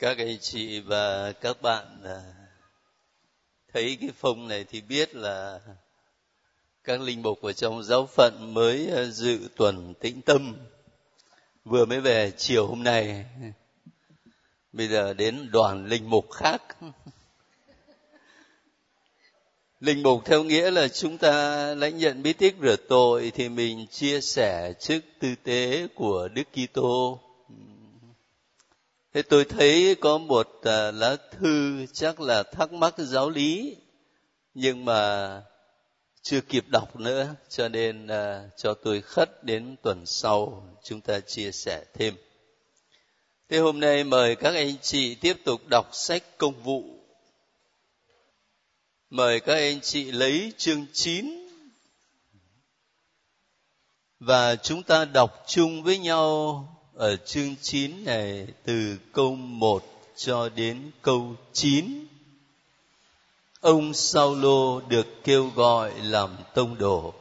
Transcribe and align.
các 0.00 0.18
anh 0.18 0.38
chị 0.40 0.80
và 0.80 1.32
các 1.32 1.62
bạn 1.62 2.02
à, 2.04 2.20
thấy 3.72 3.98
cái 4.00 4.10
phông 4.18 4.48
này 4.48 4.64
thì 4.64 4.80
biết 4.80 5.14
là 5.14 5.60
các 6.84 7.00
linh 7.00 7.22
mục 7.22 7.42
ở 7.42 7.52
trong 7.52 7.82
giáo 7.82 8.06
phận 8.06 8.54
mới 8.54 8.90
à, 8.96 9.04
dự 9.04 9.48
tuần 9.56 9.94
tĩnh 10.00 10.22
tâm. 10.22 10.56
Vừa 11.64 11.84
mới 11.84 12.00
về 12.00 12.32
chiều 12.36 12.66
hôm 12.66 12.84
nay, 12.84 13.24
bây 14.72 14.88
giờ 14.88 15.14
đến 15.14 15.50
đoàn 15.52 15.86
linh 15.86 16.10
mục 16.10 16.30
khác. 16.30 16.62
Linh 19.80 20.02
mục 20.02 20.24
theo 20.24 20.42
nghĩa 20.42 20.70
là 20.70 20.88
chúng 20.88 21.18
ta 21.18 21.64
lãnh 21.74 21.98
nhận 21.98 22.22
bí 22.22 22.32
tích 22.32 22.56
rửa 22.62 22.76
tội 22.88 23.32
thì 23.34 23.48
mình 23.48 23.86
chia 23.86 24.20
sẻ 24.20 24.72
chức 24.80 25.04
tư 25.18 25.34
tế 25.44 25.86
của 25.94 26.28
đức 26.28 26.48
kitô 26.52 27.20
thế 29.14 29.22
tôi 29.22 29.44
thấy 29.44 29.96
có 30.00 30.18
một 30.18 30.60
à, 30.62 30.90
lá 30.90 31.16
thư 31.30 31.86
chắc 31.92 32.20
là 32.20 32.42
thắc 32.42 32.72
mắc 32.72 32.94
giáo 32.98 33.30
lý 33.30 33.76
nhưng 34.54 34.84
mà 34.84 35.42
chưa 36.22 36.40
kịp 36.40 36.64
đọc 36.68 36.96
nữa 36.96 37.34
cho 37.48 37.68
nên 37.68 38.06
uh, 38.06 38.50
cho 38.56 38.74
tôi 38.74 39.00
khất 39.00 39.44
đến 39.44 39.76
tuần 39.82 40.06
sau 40.06 40.66
chúng 40.82 41.00
ta 41.00 41.20
chia 41.20 41.52
sẻ 41.52 41.84
thêm. 41.94 42.16
Thế 43.48 43.58
hôm 43.58 43.80
nay 43.80 44.04
mời 44.04 44.36
các 44.36 44.54
anh 44.54 44.78
chị 44.82 45.14
tiếp 45.14 45.34
tục 45.44 45.60
đọc 45.70 45.88
sách 45.92 46.22
công 46.38 46.62
vụ. 46.62 46.84
Mời 49.10 49.40
các 49.40 49.54
anh 49.54 49.80
chị 49.80 50.12
lấy 50.12 50.52
chương 50.56 50.86
9 50.92 51.48
và 54.20 54.56
chúng 54.56 54.82
ta 54.82 55.04
đọc 55.04 55.44
chung 55.46 55.82
với 55.82 55.98
nhau 55.98 56.79
ở 57.00 57.16
chương 57.16 57.54
9 57.62 58.04
này 58.04 58.46
từ 58.64 58.96
câu 59.12 59.34
1 59.34 59.82
cho 60.16 60.48
đến 60.56 60.90
câu 61.02 61.34
9. 61.52 62.06
Ông 63.60 63.94
Saulo 63.94 64.80
được 64.88 65.24
kêu 65.24 65.50
gọi 65.54 65.90
làm 66.02 66.30
tông 66.54 66.78
đồ. 66.78 67.14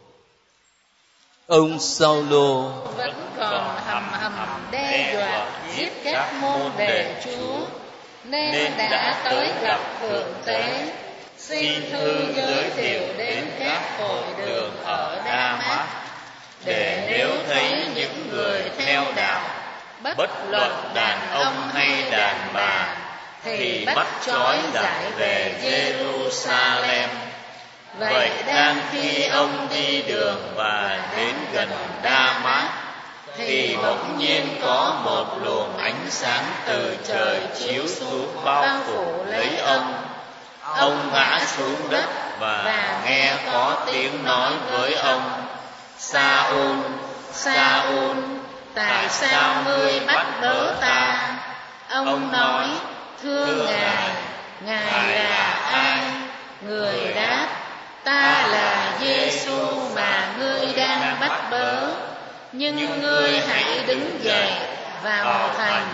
Ông 1.48 1.80
Saulo 1.80 2.70
vẫn 2.98 3.32
còn 3.38 3.78
hầm 3.86 4.04
hầm 4.12 4.68
đe 4.72 5.14
dọa 5.14 5.62
giết 5.76 5.90
các 6.04 6.34
môn 6.42 6.72
đệ 6.78 7.22
Chúa. 7.26 7.60
Nên 8.24 8.72
đã 8.78 9.22
tới 9.24 9.52
gặp 9.62 10.00
thượng 10.02 10.34
tế. 10.46 10.94
Xin 11.38 11.92
thư 11.92 12.34
giới 12.36 12.70
thiệu 12.70 13.02
đến 13.18 13.46
các 13.60 13.98
hội 14.00 14.24
đường 14.38 14.72
ở 14.84 15.22
Đa 15.26 15.58
Mát 15.68 15.88
để 16.66 17.08
nếu 17.10 17.30
thấy 17.48 17.88
những 17.96 18.30
người 18.32 18.62
theo 18.78 19.06
đạo 20.04 20.14
bất 20.18 20.30
luận 20.50 20.92
đàn 20.94 21.20
ông 21.32 21.70
hay 21.74 22.04
đàn 22.12 22.36
bà 22.54 22.88
thì 23.44 23.86
bắt 23.96 24.08
trói 24.26 24.58
giải 24.74 25.12
về 25.18 25.54
Jerusalem. 25.64 27.08
Vậy 28.00 28.32
đang 28.46 28.78
khi 28.92 29.28
ông 29.28 29.68
đi 29.72 30.02
đường 30.02 30.54
và 30.56 31.00
đến 31.18 31.36
gần 31.54 31.70
Đa 32.04 32.40
Mát, 32.44 32.70
thì 33.38 33.78
bỗng 33.84 34.18
nhiên 34.18 34.60
có 34.62 35.02
một 35.04 35.26
luồng 35.44 35.78
ánh 35.78 36.08
sáng 36.10 36.46
từ 36.66 36.98
trời 37.08 37.40
chiếu 37.60 37.88
xuống 37.88 38.42
bao 38.46 38.82
phủ 38.86 39.26
lấy 39.26 39.58
ông. 39.58 40.04
Ông 40.62 41.10
ngã 41.14 41.40
xuống 41.58 41.90
đất 41.90 42.06
và 42.40 43.00
nghe 43.06 43.34
có 43.52 43.76
tiếng 43.86 44.24
nói 44.24 44.52
với 44.72 44.94
ông: 44.94 45.46
Saul, 45.98 46.78
Saul, 47.32 48.18
tại 48.80 49.10
sao 49.10 49.64
ngươi 49.66 50.00
bắt 50.00 50.26
bớ 50.42 50.74
ta? 50.82 51.30
Ông 51.90 52.32
nói, 52.32 52.68
thưa 53.24 53.68
ngài 53.68 54.10
ngài 54.66 55.20
là 55.20 55.60
ai? 55.72 56.00
Người 56.62 57.14
đáp, 57.16 57.48
ta 58.04 58.48
là 58.48 58.94
giêsu 59.02 59.90
mà 59.96 60.28
ngươi 60.40 60.74
đang 60.76 61.18
bắt 61.20 61.52
bớ 61.52 61.82
nhưng 62.52 63.02
ngươi 63.02 63.40
hãy 63.48 63.84
đứng 63.88 64.20
dậy, 64.24 64.52
vào 65.04 65.50
thành, 65.58 65.88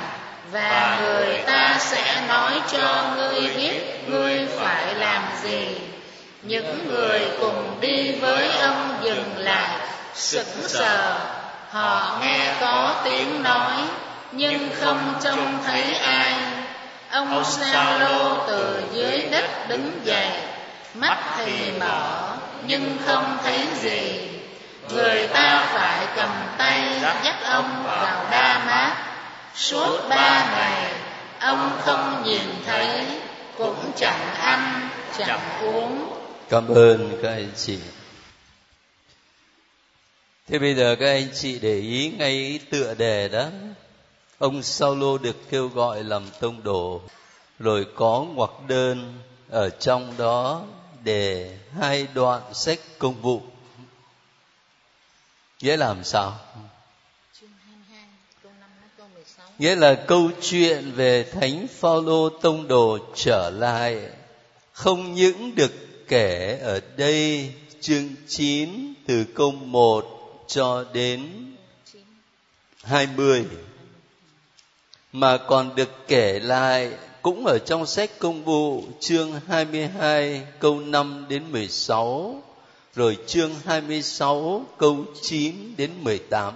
và 0.51 0.97
người 1.01 1.37
ta 1.47 1.75
sẽ 1.79 2.21
nói 2.27 2.51
cho 2.71 3.05
ngươi 3.15 3.41
biết 3.55 4.03
ngươi 4.07 4.47
phải 4.59 4.95
làm 4.95 5.23
gì. 5.43 5.67
Những 6.41 6.87
người 6.87 7.21
cùng 7.39 7.77
đi 7.81 8.11
với 8.11 8.49
ông 8.61 8.97
dừng 9.03 9.33
lại, 9.37 9.69
sững 10.13 10.67
sờ 10.67 11.17
họ 11.75 12.17
nghe 12.21 12.53
có 12.59 13.01
tiếng 13.03 13.43
nói 13.43 13.73
nhưng 14.31 14.69
không 14.79 15.13
trông 15.23 15.57
thấy 15.65 15.83
ai. 15.93 16.33
ông 17.11 17.43
sa 17.45 17.97
lô 17.97 18.47
từ 18.47 18.83
dưới 18.93 19.27
đất 19.31 19.67
đứng 19.67 20.01
dậy. 20.03 20.29
mắt 20.93 21.17
thì 21.37 21.71
mở 21.79 22.33
nhưng 22.67 22.97
không 23.05 23.37
thấy 23.43 23.59
gì. 23.75 24.29
người 24.89 25.27
ta 25.27 25.65
phải 25.73 26.07
cầm 26.15 26.29
tay 26.57 26.81
dắt 27.23 27.35
ông 27.43 27.83
vào 27.83 28.25
đa 28.31 28.61
mát. 28.65 28.95
suốt 29.55 30.09
ba 30.09 30.45
ngày 30.55 30.93
ông 31.39 31.71
không 31.81 32.23
nhìn 32.25 32.63
thấy 32.65 32.87
cũng 33.57 33.91
chẳng 33.95 34.35
ăn 34.41 34.89
chẳng 35.17 35.39
uống. 35.61 36.13
Cảm 36.49 36.67
ơn 36.67 37.19
các 37.23 37.29
anh 37.29 37.51
chị 37.55 37.79
Thế 40.47 40.59
bây 40.59 40.75
giờ 40.75 40.95
các 40.99 41.05
anh 41.05 41.27
chị 41.33 41.59
để 41.59 41.79
ý 41.79 42.11
ngay 42.17 42.59
tựa 42.69 42.93
đề 42.93 43.27
đó. 43.27 43.49
Ông 44.37 44.63
Saulo 44.63 45.17
được 45.17 45.35
kêu 45.49 45.67
gọi 45.67 46.03
làm 46.03 46.23
tông 46.39 46.63
đồ, 46.63 47.01
rồi 47.59 47.87
có 47.95 48.25
ngoặc 48.33 48.51
đơn 48.67 49.13
ở 49.49 49.69
trong 49.69 50.13
đó 50.17 50.63
để 51.03 51.57
hai 51.79 52.07
đoạn 52.13 52.53
sách 52.53 52.79
công 52.97 53.21
vụ. 53.21 53.41
Nghĩa 55.61 55.77
làm 55.77 56.03
sao? 56.03 56.39
Nghĩa 59.59 59.75
là 59.75 59.93
câu 60.07 60.29
chuyện 60.41 60.91
về 60.91 61.23
Thánh 61.23 61.67
Phaolô 61.67 62.29
tông 62.29 62.67
đồ 62.67 62.97
trở 63.15 63.49
lại 63.49 64.09
không 64.71 65.13
những 65.13 65.55
được 65.55 65.71
kể 66.07 66.59
ở 66.61 66.79
đây 66.97 67.53
chương 67.81 68.09
9 68.27 68.93
từ 69.07 69.25
câu 69.35 69.51
1 69.51 70.14
cho 70.47 70.85
đến 70.93 71.51
20 72.83 73.45
mà 75.11 75.37
còn 75.37 75.75
được 75.75 76.07
kể 76.07 76.39
lại 76.39 76.91
cũng 77.21 77.45
ở 77.45 77.59
trong 77.65 77.85
sách 77.85 78.11
công 78.19 78.43
vụ 78.43 78.83
chương 78.99 79.39
22 79.47 80.47
câu 80.59 80.79
5 80.79 81.25
đến 81.29 81.51
16 81.51 82.43
rồi 82.95 83.17
chương 83.27 83.55
26 83.65 84.65
câu 84.77 85.05
9 85.21 85.75
đến 85.77 85.91
18 86.01 86.53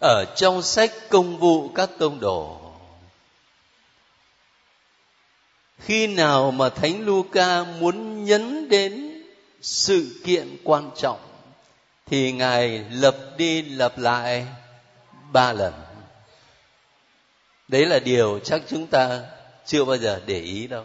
ở 0.00 0.24
trong 0.36 0.62
sách 0.62 0.92
công 1.08 1.38
vụ 1.38 1.68
các 1.68 1.90
tông 1.98 2.20
đồ, 2.20 2.60
khi 5.78 6.06
nào 6.06 6.50
mà 6.50 6.68
thánh 6.68 7.06
Luca 7.06 7.64
muốn 7.64 8.24
nhấn 8.24 8.68
đến 8.68 9.09
sự 9.60 10.20
kiện 10.24 10.56
quan 10.64 10.90
trọng 10.96 11.20
thì 12.06 12.32
ngài 12.32 12.78
lập 12.78 13.16
đi 13.36 13.62
lập 13.62 13.98
lại 13.98 14.46
ba 15.32 15.52
lần. 15.52 15.72
Đấy 17.68 17.86
là 17.86 17.98
điều 17.98 18.38
chắc 18.44 18.62
chúng 18.68 18.86
ta 18.86 19.20
chưa 19.66 19.84
bao 19.84 19.96
giờ 19.96 20.20
để 20.26 20.40
ý 20.40 20.66
đâu. 20.66 20.84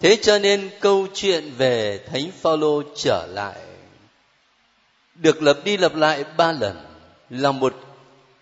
Thế 0.00 0.18
cho 0.22 0.38
nên 0.38 0.70
câu 0.80 1.06
chuyện 1.14 1.52
về 1.56 2.04
thánh 2.10 2.30
phaolô 2.40 2.82
trở 2.96 3.26
lại, 3.26 3.58
được 5.14 5.42
lập 5.42 5.58
đi 5.64 5.76
lập 5.76 5.94
lại 5.94 6.24
ba 6.36 6.52
lần 6.52 6.86
là 7.30 7.52
một 7.52 7.74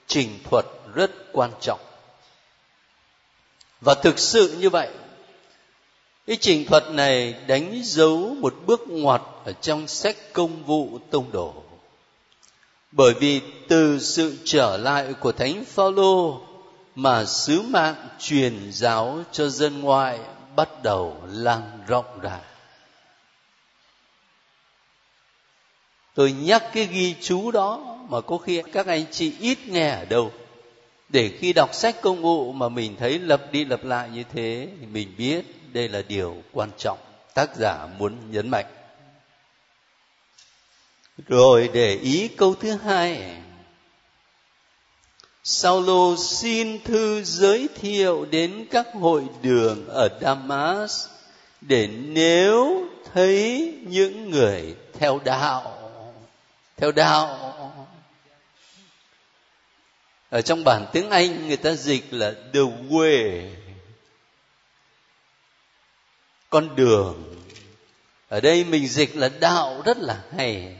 trình 0.07 0.39
thuật 0.45 0.67
rất 0.95 1.11
quan 1.33 1.51
trọng. 1.61 1.81
Và 3.81 3.95
thực 3.95 4.19
sự 4.19 4.57
như 4.61 4.71
vậy 4.71 4.89
cái 6.29 6.37
trình 6.41 6.67
thuật 6.67 6.91
này 6.91 7.35
đánh 7.47 7.81
dấu 7.85 8.37
một 8.41 8.55
bước 8.67 8.81
ngoặt 8.89 9.23
ở 9.45 9.53
trong 9.53 9.89
sách 9.89 10.17
công 10.33 10.63
vụ 10.65 10.99
tông 11.11 11.33
đồ. 11.33 11.55
Bởi 12.93 13.15
vì 13.15 13.41
từ 13.69 13.99
sự 13.99 14.37
trở 14.45 14.77
lại 14.77 15.15
của 15.21 15.33
thánh 15.33 15.65
phaolô 15.65 16.41
mà 16.95 17.25
sứ 17.25 17.63
mạng 17.63 18.09
truyền 18.19 18.73
giáo 18.73 19.19
cho 19.33 19.49
dân 19.49 19.81
ngoại 19.81 20.19
bắt 20.57 20.83
đầu 20.83 21.17
lan 21.27 21.81
rộng 21.87 22.21
ra. 22.21 22.41
Tôi 26.15 26.33
nhắc 26.33 26.65
cái 26.73 26.85
ghi 26.85 27.15
chú 27.21 27.51
đó 27.51 27.99
mà 28.09 28.21
có 28.21 28.39
khi 28.39 28.63
các 28.73 28.87
anh 28.87 29.05
chị 29.11 29.33
ít 29.41 29.59
nghe 29.67 29.91
ở 29.91 30.05
đâu. 30.05 30.33
Để 31.09 31.37
khi 31.39 31.53
đọc 31.53 31.75
sách 31.75 31.97
công 32.03 32.23
vụ 32.23 32.53
mà 32.53 32.69
mình 32.69 32.97
thấy 32.99 33.19
lập 33.19 33.53
đi 33.53 33.65
lập 33.65 33.85
lại 33.85 34.11
như 34.15 34.25
thế 34.33 34.69
thì 34.81 34.87
mình 34.87 35.15
biết 35.19 35.58
đây 35.73 35.89
là 35.89 36.03
điều 36.09 36.43
quan 36.53 36.71
trọng 36.79 36.99
tác 37.35 37.57
giả 37.57 37.87
muốn 37.99 38.31
nhấn 38.31 38.49
mạnh. 38.49 38.67
Rồi 41.27 41.71
để 41.73 41.95
ý 41.95 42.29
câu 42.29 42.55
thứ 42.55 42.73
hai. 42.73 43.37
Saulo 45.45 46.17
xin 46.19 46.83
thư 46.85 47.23
giới 47.23 47.69
thiệu 47.75 48.27
đến 48.31 48.67
các 48.71 48.87
hội 48.95 49.25
đường 49.43 49.89
ở 49.89 50.19
Damas 50.21 51.07
để 51.61 51.87
nếu 51.87 52.89
thấy 53.15 53.75
những 53.87 54.31
người 54.31 54.77
theo 54.99 55.21
đạo 55.25 55.79
theo 56.79 56.93
đạo. 56.93 57.55
Ở 60.31 60.41
trong 60.41 60.65
bản 60.65 60.87
tiếng 60.93 61.11
Anh 61.11 61.49
người 61.49 61.57
ta 61.57 61.75
dịch 61.75 62.15
là 62.15 62.33
the 62.53 62.61
way 62.89 63.49
con 66.51 66.77
đường. 66.77 67.35
Ở 68.29 68.41
đây 68.41 68.65
mình 68.65 68.87
dịch 68.89 69.17
là 69.17 69.29
đạo 69.41 69.83
rất 69.85 69.99
là 69.99 70.23
hay. 70.37 70.77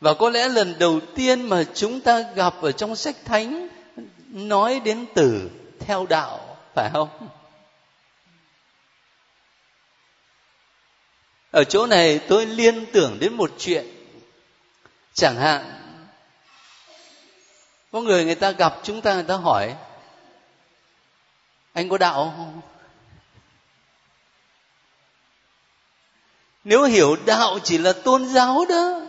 Và 0.00 0.14
có 0.14 0.30
lẽ 0.30 0.48
lần 0.48 0.78
đầu 0.78 1.00
tiên 1.14 1.42
mà 1.42 1.64
chúng 1.74 2.00
ta 2.00 2.24
gặp 2.34 2.54
ở 2.62 2.72
trong 2.72 2.96
sách 2.96 3.16
thánh 3.24 3.68
nói 4.28 4.80
đến 4.84 5.06
từ 5.14 5.50
theo 5.80 6.06
đạo, 6.06 6.56
phải 6.74 6.90
không? 6.92 7.28
Ở 11.50 11.64
chỗ 11.64 11.86
này 11.86 12.20
tôi 12.28 12.46
liên 12.46 12.86
tưởng 12.92 13.18
đến 13.20 13.34
một 13.34 13.50
chuyện. 13.58 13.86
Chẳng 15.14 15.36
hạn, 15.36 15.64
có 17.92 18.00
người 18.00 18.24
người 18.24 18.34
ta 18.34 18.50
gặp 18.50 18.74
chúng 18.82 19.00
ta, 19.00 19.14
người 19.14 19.22
ta 19.22 19.36
hỏi, 19.36 19.74
anh 21.72 21.88
có 21.88 21.98
đạo 21.98 22.34
không? 22.36 22.60
Nếu 26.68 26.82
hiểu 26.82 27.16
đạo 27.26 27.58
chỉ 27.64 27.78
là 27.78 27.92
tôn 27.92 28.26
giáo 28.26 28.64
đó, 28.68 29.00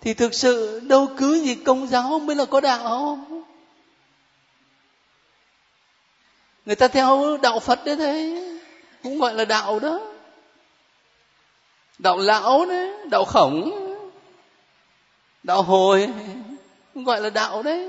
thì 0.00 0.14
thực 0.14 0.34
sự 0.34 0.80
đâu 0.80 1.08
cứ 1.16 1.40
gì 1.40 1.54
công 1.54 1.86
giáo 1.86 2.18
mới 2.18 2.36
là 2.36 2.44
có 2.44 2.60
đạo. 2.60 2.78
Không 2.84 3.42
người 6.66 6.76
ta 6.76 6.88
theo 6.88 7.38
đạo 7.42 7.60
phật 7.60 7.84
đấy 7.84 7.96
thế, 7.96 8.42
cũng 9.02 9.18
gọi 9.18 9.34
là 9.34 9.44
đạo 9.44 9.78
đó. 9.78 10.00
Đạo 11.98 12.18
lão 12.18 12.66
đấy, 12.66 12.92
đạo 13.10 13.24
khổng, 13.24 13.70
đạo 15.42 15.62
hồi, 15.62 16.08
cũng 16.94 17.04
gọi 17.04 17.20
là 17.20 17.30
đạo 17.30 17.62
đấy. 17.62 17.88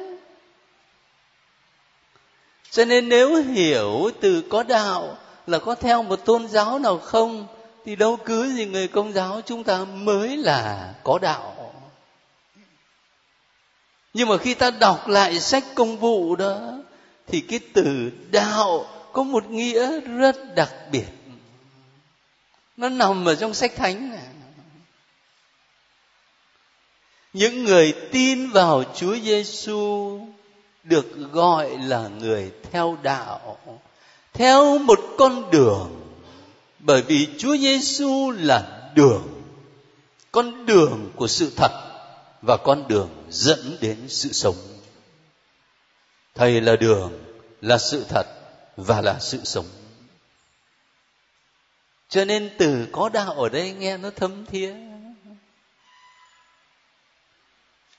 Cho 2.69 2.85
nên 2.85 3.09
nếu 3.09 3.35
hiểu 3.35 4.11
từ 4.21 4.43
có 4.49 4.63
đạo 4.63 5.17
là 5.47 5.59
có 5.59 5.75
theo 5.75 6.03
một 6.03 6.25
tôn 6.25 6.47
giáo 6.47 6.79
nào 6.79 6.97
không 6.97 7.47
thì 7.85 7.95
đâu 7.95 8.17
cứ 8.25 8.53
gì 8.53 8.65
người 8.65 8.87
công 8.87 9.13
giáo 9.13 9.41
chúng 9.45 9.63
ta 9.63 9.85
mới 9.85 10.37
là 10.37 10.93
có 11.03 11.19
đạo. 11.19 11.73
Nhưng 14.13 14.29
mà 14.29 14.37
khi 14.37 14.53
ta 14.53 14.71
đọc 14.71 15.07
lại 15.07 15.39
sách 15.39 15.63
công 15.75 15.97
vụ 15.97 16.35
đó, 16.35 16.71
thì 17.27 17.41
cái 17.41 17.59
từ 17.73 18.11
đạo 18.31 18.85
có 19.13 19.23
một 19.23 19.49
nghĩa 19.49 19.99
rất 19.99 20.55
đặc 20.55 20.71
biệt. 20.91 21.07
Nó 22.77 22.89
nằm 22.89 23.25
ở 23.25 23.35
trong 23.35 23.53
sách 23.53 23.75
thánh 23.75 24.09
này 24.09 24.33
những 27.33 27.63
người 27.63 27.93
tin 28.11 28.49
vào 28.49 28.83
Chúa 28.95 29.15
Giêsu 29.15 30.19
được 30.83 31.31
gọi 31.31 31.77
là 31.77 32.07
người 32.07 32.51
theo 32.71 32.97
đạo, 33.03 33.57
theo 34.33 34.77
một 34.77 34.99
con 35.17 35.51
đường 35.51 36.02
bởi 36.85 37.01
vì 37.01 37.27
Chúa 37.37 37.57
Giêsu 37.57 38.31
là 38.31 38.91
đường 38.95 39.43
con 40.31 40.65
đường 40.65 41.11
của 41.15 41.27
sự 41.27 41.51
thật 41.55 41.71
và 42.41 42.57
con 42.57 42.87
đường 42.87 43.09
dẫn 43.29 43.77
đến 43.81 44.05
sự 44.09 44.31
sống. 44.31 44.55
Thầy 46.35 46.61
là 46.61 46.75
đường 46.75 47.23
là 47.61 47.77
sự 47.77 48.05
thật 48.09 48.25
và 48.77 49.01
là 49.01 49.19
sự 49.19 49.39
sống. 49.43 49.65
Cho 52.09 52.25
nên 52.25 52.49
từ 52.57 52.87
có 52.91 53.09
đạo 53.09 53.33
ở 53.33 53.49
đây 53.49 53.71
nghe 53.71 53.97
nó 53.97 54.09
thấm 54.09 54.45
thía. 54.45 54.75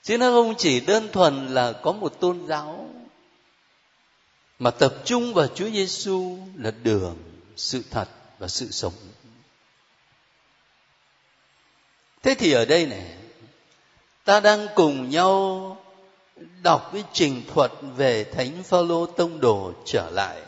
Chứ 0.03 0.17
nó 0.17 0.31
không 0.31 0.55
chỉ 0.57 0.79
đơn 0.79 1.09
thuần 1.11 1.47
là 1.47 1.71
có 1.71 1.91
một 1.91 2.19
tôn 2.19 2.47
giáo 2.47 2.89
mà 4.59 4.71
tập 4.71 4.93
trung 5.05 5.33
vào 5.33 5.47
Chúa 5.47 5.69
Giêsu 5.69 6.37
là 6.55 6.71
đường, 6.71 7.17
sự 7.55 7.83
thật 7.91 8.07
và 8.45 8.49
sự 8.49 8.71
sống. 8.71 8.93
Thế 12.23 12.35
thì 12.35 12.51
ở 12.51 12.65
đây 12.65 12.85
này, 12.85 13.05
ta 14.25 14.39
đang 14.39 14.67
cùng 14.75 15.09
nhau 15.09 15.77
đọc 16.63 16.89
cái 16.93 17.03
trình 17.13 17.41
thuật 17.53 17.71
về 17.95 18.23
Thánh 18.23 18.63
Phaolô 18.63 19.05
tông 19.05 19.39
đồ 19.39 19.73
trở 19.85 20.09
lại. 20.09 20.41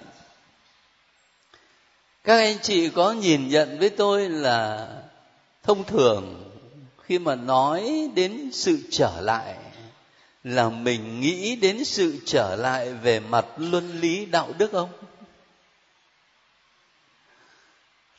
Các 2.24 2.38
anh 2.38 2.58
chị 2.62 2.90
có 2.90 3.12
nhìn 3.12 3.50
nhận 3.50 3.80
với 3.80 3.90
tôi 3.90 4.30
là 4.30 4.90
thông 5.64 5.84
thường 5.84 6.52
khi 7.04 7.20
mà 7.20 7.36
nói 7.36 8.10
đến 8.16 8.50
sự 8.54 8.80
trở 8.92 9.22
lại 9.22 9.56
là 10.44 10.70
mình 10.70 11.22
nghĩ 11.22 11.56
đến 11.56 11.86
sự 11.86 12.18
trở 12.26 12.56
lại 12.56 12.94
về 12.94 13.20
mặt 13.20 13.46
luân 13.58 14.00
lý 14.00 14.26
đạo 14.26 14.54
đức 14.58 14.72
không 14.72 14.90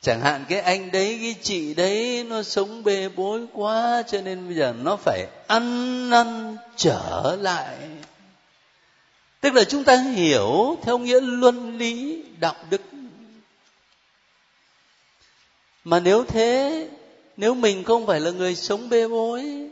chẳng 0.01 0.21
hạn 0.21 0.45
cái 0.49 0.59
anh 0.59 0.91
đấy, 0.91 1.19
cái 1.21 1.35
chị 1.41 1.73
đấy, 1.73 2.25
nó 2.29 2.43
sống 2.43 2.83
bê 2.83 3.09
bối 3.09 3.45
quá 3.53 4.03
cho 4.07 4.21
nên 4.21 4.47
bây 4.47 4.55
giờ 4.55 4.73
nó 4.81 4.95
phải 4.95 5.27
ăn 5.47 6.09
năn 6.09 6.57
trở 6.75 7.37
lại. 7.41 7.77
Tức 9.41 9.53
là 9.53 9.63
chúng 9.63 9.83
ta 9.83 9.97
hiểu 10.15 10.77
theo 10.81 10.97
nghĩa 10.97 11.21
luân 11.21 11.77
lý, 11.77 12.23
đạo 12.39 12.55
đức. 12.69 12.81
Mà 15.83 15.99
nếu 15.99 16.25
thế, 16.27 16.87
nếu 17.37 17.53
mình 17.53 17.83
không 17.83 18.07
phải 18.07 18.19
là 18.19 18.31
người 18.31 18.55
sống 18.55 18.89
bê 18.89 19.07
bối, 19.07 19.69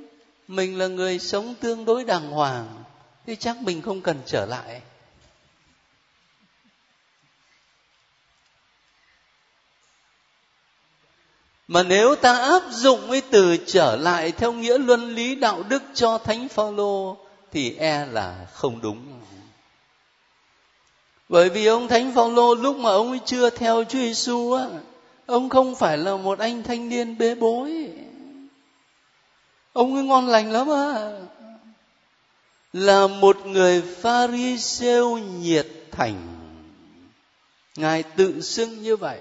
mình 0.47 0.77
là 0.77 0.88
người 0.88 1.19
sống 1.19 1.56
tương 1.59 1.85
đối 1.85 2.03
đàng 2.03 2.31
hoàng, 2.31 2.83
thì 3.25 3.35
chắc 3.35 3.62
mình 3.62 3.81
không 3.81 4.01
cần 4.01 4.18
trở 4.25 4.45
lại. 4.45 4.81
Mà 11.67 11.83
nếu 11.83 12.15
ta 12.15 12.33
áp 12.33 12.63
dụng 12.71 12.99
cái 13.11 13.21
từ 13.21 13.57
trở 13.65 13.95
lại 13.95 14.31
theo 14.31 14.53
nghĩa 14.53 14.77
luân 14.77 15.15
lý 15.15 15.35
đạo 15.35 15.63
đức 15.69 15.83
cho 15.93 16.17
thánh 16.17 16.47
phaolô, 16.47 17.17
thì 17.51 17.75
e 17.77 18.05
là 18.05 18.47
không 18.53 18.81
đúng. 18.81 19.05
Bởi 21.30 21.49
vì 21.49 21.65
ông 21.65 21.87
thánh 21.87 22.15
phaolô 22.15 22.56
lúc 22.56 22.77
mà 22.77 22.89
ông 22.89 23.09
ấy 23.09 23.19
chưa 23.25 23.49
theo 23.49 23.83
Chúa 23.83 23.99
Giêsu 23.99 24.53
á, 24.53 24.65
ông 25.25 25.49
không 25.49 25.75
phải 25.75 25.97
là 25.97 26.18
một 26.18 26.39
anh 26.39 26.63
thanh 26.63 26.89
niên 26.89 27.18
bế 27.18 27.35
bối. 27.35 27.89
Ông 29.73 29.95
ấy 29.95 30.03
ngon 30.03 30.27
lành 30.27 30.51
lắm 30.51 30.69
à 30.71 31.11
là 32.73 33.07
một 33.07 33.45
người 33.45 33.81
pharisêu 33.81 35.18
nhiệt 35.18 35.68
thành. 35.92 36.15
Ngài 37.75 38.03
tự 38.03 38.42
xưng 38.42 38.83
như 38.83 38.95
vậy 38.95 39.19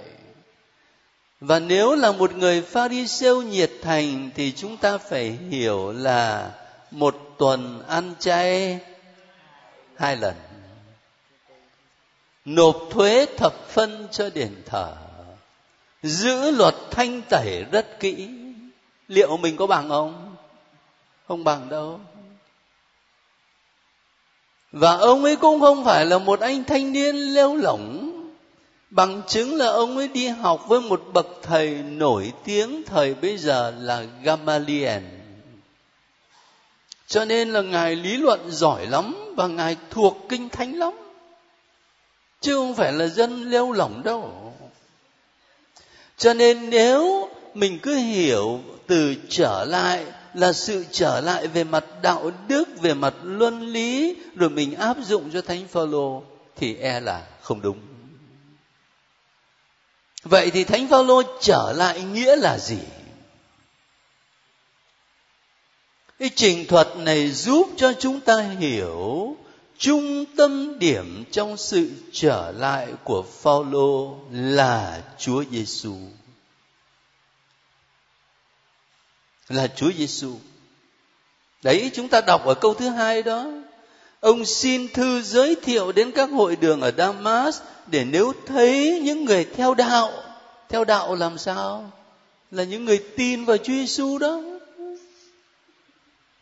và 1.40 1.58
nếu 1.58 1.94
là 1.94 2.12
một 2.12 2.36
người 2.36 2.62
pha 2.62 2.88
đi 2.88 3.06
siêu 3.06 3.42
nhiệt 3.42 3.70
thành 3.82 4.30
thì 4.34 4.52
chúng 4.52 4.76
ta 4.76 4.98
phải 4.98 5.38
hiểu 5.50 5.92
là 5.92 6.50
một 6.90 7.16
tuần 7.38 7.82
ăn 7.88 8.14
chay 8.18 8.80
hai 9.96 10.16
lần. 10.16 10.34
Nộp 12.44 12.76
thuế 12.90 13.26
thập 13.36 13.68
phân 13.68 14.08
cho 14.10 14.30
đền 14.30 14.62
thờ. 14.66 14.96
Giữ 16.02 16.50
luật 16.50 16.74
thanh 16.90 17.22
tẩy 17.22 17.64
rất 17.70 18.00
kỹ. 18.00 18.28
Liệu 19.08 19.36
mình 19.36 19.56
có 19.56 19.66
bằng 19.66 19.88
không? 19.88 20.36
Không 21.28 21.44
bằng 21.44 21.68
đâu. 21.68 22.00
Và 24.72 24.96
ông 24.96 25.24
ấy 25.24 25.36
cũng 25.36 25.60
không 25.60 25.84
phải 25.84 26.06
là 26.06 26.18
một 26.18 26.40
anh 26.40 26.64
thanh 26.64 26.92
niên 26.92 27.16
lêu 27.16 27.56
lỏng 27.56 28.05
bằng 28.90 29.22
chứng 29.28 29.54
là 29.54 29.66
ông 29.66 29.96
ấy 29.96 30.08
đi 30.08 30.28
học 30.28 30.64
với 30.68 30.80
một 30.80 31.02
bậc 31.12 31.26
thầy 31.42 31.70
nổi 31.74 32.32
tiếng 32.44 32.82
thời 32.86 33.14
bây 33.14 33.38
giờ 33.38 33.74
là 33.78 34.04
Gamaliel. 34.22 35.02
Cho 37.06 37.24
nên 37.24 37.52
là 37.52 37.62
ngài 37.62 37.96
lý 37.96 38.16
luận 38.16 38.50
giỏi 38.50 38.86
lắm 38.86 39.34
và 39.36 39.46
ngài 39.46 39.76
thuộc 39.90 40.16
kinh 40.28 40.48
thánh 40.48 40.74
lắm. 40.74 40.92
Chứ 42.40 42.54
không 42.54 42.74
phải 42.74 42.92
là 42.92 43.06
dân 43.06 43.50
leo 43.50 43.72
lỏng 43.72 44.02
đâu. 44.04 44.52
Cho 46.16 46.34
nên 46.34 46.70
nếu 46.70 47.28
mình 47.54 47.78
cứ 47.78 47.94
hiểu 47.94 48.60
từ 48.86 49.14
trở 49.28 49.64
lại 49.64 50.04
là 50.34 50.52
sự 50.52 50.84
trở 50.90 51.20
lại 51.20 51.46
về 51.46 51.64
mặt 51.64 51.84
đạo 52.02 52.30
đức, 52.48 52.80
về 52.80 52.94
mặt 52.94 53.14
luân 53.22 53.60
lý, 53.72 54.16
rồi 54.34 54.50
mình 54.50 54.74
áp 54.74 54.96
dụng 55.02 55.30
cho 55.32 55.42
thánh 55.42 55.68
phaolô, 55.68 56.22
thì 56.56 56.76
e 56.76 57.00
là 57.00 57.22
không 57.40 57.60
đúng 57.60 57.78
vậy 60.28 60.50
thì 60.50 60.64
thánh 60.64 60.88
phaolô 60.88 61.22
trở 61.40 61.72
lại 61.76 62.02
nghĩa 62.02 62.36
là 62.36 62.58
gì 62.58 62.78
cái 66.18 66.30
trình 66.36 66.66
thuật 66.66 66.96
này 66.96 67.30
giúp 67.30 67.68
cho 67.76 67.92
chúng 67.92 68.20
ta 68.20 68.40
hiểu 68.40 69.36
trung 69.78 70.24
tâm 70.36 70.78
điểm 70.78 71.24
trong 71.30 71.56
sự 71.56 71.90
trở 72.12 72.52
lại 72.52 72.88
của 73.04 73.22
Phaolô 73.22 74.18
là 74.30 75.02
Chúa 75.18 75.44
Giêsu. 75.50 75.96
Là 79.48 79.66
Chúa 79.76 79.92
Giêsu. 79.92 80.38
Đấy, 81.62 81.90
chúng 81.94 82.08
ta 82.08 82.20
đọc 82.20 82.44
ở 82.44 82.54
câu 82.54 82.74
thứ 82.74 82.88
hai 82.88 83.22
đó. 83.22 83.50
Ông 84.26 84.44
xin 84.44 84.88
thư 84.88 85.22
giới 85.22 85.56
thiệu 85.62 85.92
đến 85.92 86.12
các 86.12 86.30
hội 86.30 86.56
đường 86.56 86.80
ở 86.80 86.92
Damas 86.98 87.60
để 87.86 88.04
nếu 88.04 88.32
thấy 88.46 89.00
những 89.04 89.24
người 89.24 89.46
theo 89.56 89.74
đạo, 89.74 90.12
theo 90.68 90.84
đạo 90.84 91.14
làm 91.14 91.38
sao? 91.38 91.92
Là 92.50 92.64
những 92.64 92.84
người 92.84 93.04
tin 93.16 93.44
vào 93.44 93.56
Chúa 93.56 93.72
Giêsu 93.72 94.18
đó. 94.18 94.40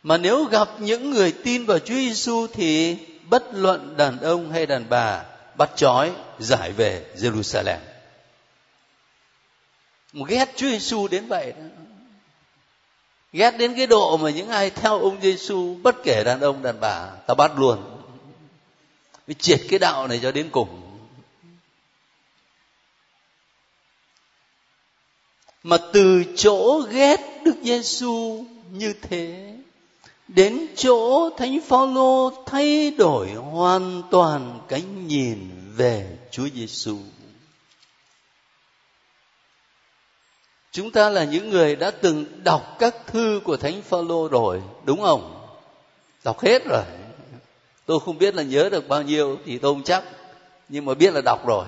Mà 0.03 0.17
nếu 0.17 0.43
gặp 0.43 0.69
những 0.79 1.11
người 1.11 1.31
tin 1.31 1.65
vào 1.65 1.79
Chúa 1.79 1.93
Giêsu 1.93 2.47
thì 2.53 2.97
bất 3.29 3.43
luận 3.53 3.97
đàn 3.97 4.19
ông 4.19 4.51
hay 4.51 4.65
đàn 4.65 4.85
bà 4.89 5.23
bắt 5.57 5.69
trói 5.75 6.11
giải 6.39 6.71
về 6.71 7.05
Jerusalem. 7.17 7.79
Ghét 10.27 10.53
Chúa 10.55 10.69
Giêsu 10.69 11.07
đến 11.07 11.27
vậy 11.27 11.51
đó. 11.51 11.84
Ghét 13.35 13.57
đến 13.57 13.73
cái 13.77 13.87
độ 13.87 14.17
mà 14.17 14.29
những 14.29 14.49
ai 14.49 14.69
theo 14.69 14.99
ông 14.99 15.17
Giêsu 15.21 15.75
bất 15.83 16.03
kể 16.03 16.23
đàn 16.23 16.39
ông, 16.41 16.63
đàn 16.63 16.79
bà, 16.79 17.11
ta 17.27 17.33
bắt 17.33 17.51
luôn. 17.59 17.79
Vì 19.27 19.33
triệt 19.33 19.61
cái 19.69 19.79
đạo 19.79 20.07
này 20.07 20.19
cho 20.23 20.31
đến 20.31 20.49
cùng. 20.51 20.81
Mà 25.63 25.77
từ 25.93 26.23
chỗ 26.35 26.81
ghét 26.91 27.17
Đức 27.43 27.55
Giêsu 27.63 28.45
như 28.71 28.93
thế, 29.01 29.53
đến 30.27 30.67
chỗ 30.75 31.29
thánh 31.37 31.61
phaolô 31.61 32.43
thay 32.45 32.91
đổi 32.91 33.27
hoàn 33.29 34.03
toàn 34.11 34.59
cái 34.67 34.81
nhìn 35.07 35.49
về 35.75 36.17
Chúa 36.31 36.47
Giêsu. 36.55 36.97
Chúng 40.75 40.91
ta 40.91 41.09
là 41.09 41.23
những 41.23 41.49
người 41.49 41.75
đã 41.75 41.91
từng 41.91 42.25
đọc 42.43 42.75
các 42.79 42.95
thư 43.07 43.41
của 43.43 43.57
thánh 43.57 43.81
phaolô 43.81 44.27
rồi, 44.27 44.61
đúng 44.83 45.01
không? 45.01 45.47
Đọc 46.23 46.39
hết 46.39 46.65
rồi. 46.65 46.83
Tôi 47.85 47.99
không 47.99 48.17
biết 48.17 48.35
là 48.35 48.43
nhớ 48.43 48.69
được 48.71 48.87
bao 48.87 49.01
nhiêu 49.01 49.37
thì 49.45 49.57
tôi 49.57 49.73
không 49.73 49.83
chắc, 49.83 50.03
nhưng 50.69 50.85
mà 50.85 50.93
biết 50.93 51.13
là 51.13 51.21
đọc 51.25 51.47
rồi. 51.47 51.65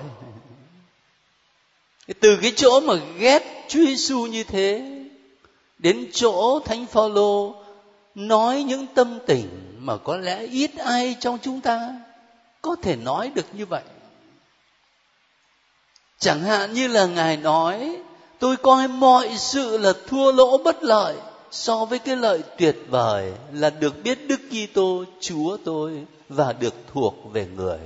Từ 2.20 2.38
cái 2.42 2.52
chỗ 2.56 2.80
mà 2.80 2.94
ghét 3.18 3.66
Chúa 3.68 3.78
Giêsu 3.78 4.26
như 4.26 4.44
thế 4.44 4.98
đến 5.78 6.06
chỗ 6.12 6.60
thánh 6.60 6.86
phaolô 6.86 7.54
nói 8.14 8.62
những 8.62 8.86
tâm 8.86 9.18
tình 9.26 9.76
mà 9.78 9.96
có 9.96 10.16
lẽ 10.16 10.46
ít 10.46 10.70
ai 10.78 11.16
trong 11.20 11.38
chúng 11.42 11.60
ta 11.60 12.00
có 12.62 12.76
thể 12.82 12.96
nói 12.96 13.30
được 13.34 13.46
như 13.52 13.66
vậy 13.66 13.82
chẳng 16.18 16.40
hạn 16.40 16.72
như 16.72 16.88
là 16.88 17.06
ngài 17.06 17.36
nói 17.36 17.98
tôi 18.38 18.56
coi 18.56 18.88
mọi 18.88 19.36
sự 19.36 19.78
là 19.78 19.92
thua 20.06 20.32
lỗ 20.32 20.58
bất 20.58 20.82
lợi 20.82 21.16
so 21.50 21.84
với 21.84 21.98
cái 21.98 22.16
lợi 22.16 22.42
tuyệt 22.58 22.76
vời 22.88 23.32
là 23.52 23.70
được 23.70 24.02
biết 24.02 24.18
Đức 24.28 24.40
Kitô, 24.50 25.04
Chúa 25.20 25.56
tôi, 25.64 26.04
và 26.28 26.52
được 26.52 26.74
thuộc 26.92 27.14
về 27.32 27.46
người. 27.56 27.78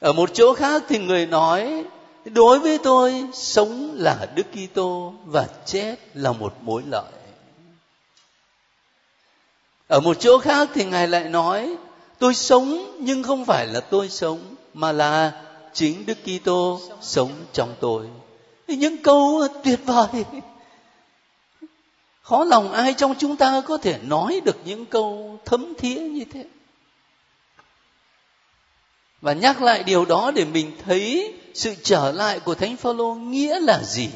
Ở 0.00 0.12
một 0.12 0.30
chỗ 0.34 0.54
khác 0.54 0.82
thì 0.88 0.98
người 0.98 1.26
nói, 1.26 1.84
đối 2.24 2.58
với 2.58 2.78
tôi, 2.78 3.24
sống 3.32 3.90
là 3.94 4.26
Đức 4.34 4.46
Kitô 4.52 5.14
và 5.24 5.46
chết 5.66 5.96
là 6.14 6.32
một 6.32 6.54
mối 6.62 6.82
lợi 6.86 7.12
ở 9.90 10.00
một 10.00 10.20
chỗ 10.20 10.38
khác 10.38 10.68
thì 10.74 10.84
ngài 10.84 11.08
lại 11.08 11.28
nói, 11.28 11.76
tôi 12.18 12.34
sống 12.34 12.96
nhưng 13.00 13.22
không 13.22 13.44
phải 13.44 13.66
là 13.66 13.80
tôi 13.80 14.08
sống, 14.08 14.38
mà 14.74 14.92
là 14.92 15.32
chính 15.72 16.06
đức 16.06 16.18
kitô 16.24 16.80
sống 17.00 17.32
trong 17.52 17.74
tôi. 17.80 18.08
Những 18.68 19.02
câu 19.02 19.48
tuyệt 19.64 19.80
vời. 19.84 20.24
Khó 22.22 22.44
lòng 22.44 22.72
ai 22.72 22.94
trong 22.94 23.14
chúng 23.18 23.36
ta 23.36 23.62
có 23.66 23.76
thể 23.76 23.98
nói 24.02 24.40
được 24.44 24.56
những 24.64 24.86
câu 24.86 25.38
thấm 25.44 25.74
thía 25.78 26.00
như 26.00 26.24
thế? 26.32 26.44
Và 29.20 29.32
nhắc 29.32 29.62
lại 29.62 29.82
điều 29.82 30.04
đó 30.04 30.30
để 30.30 30.44
mình 30.44 30.72
thấy 30.84 31.34
sự 31.54 31.74
trở 31.82 32.12
lại 32.12 32.40
của 32.40 32.54
thánh 32.54 32.76
phaolô 32.76 33.14
nghĩa 33.14 33.60
là 33.60 33.82
gì? 33.82 34.08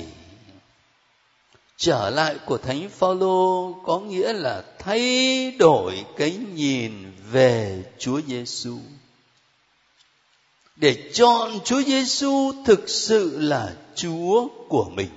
Trở 1.77 2.11
lại 2.11 2.37
của 2.47 2.59
thánh 2.59 2.89
phaolô 2.89 3.73
có 3.85 4.01
nghĩa 4.01 4.33
là 4.33 4.63
thay 4.79 5.51
đổi 5.51 6.05
cái 6.17 6.39
nhìn 6.55 7.13
về 7.33 7.83
Chúa 7.99 8.21
Giêsu 8.27 8.79
để 10.77 11.11
chọn 11.15 11.61
Chúa 11.65 11.83
Giêsu 11.83 12.53
thực 12.65 12.89
sự 12.89 13.39
là 13.39 13.75
Chúa 13.95 14.49
của 14.69 14.91
mình. 14.95 15.09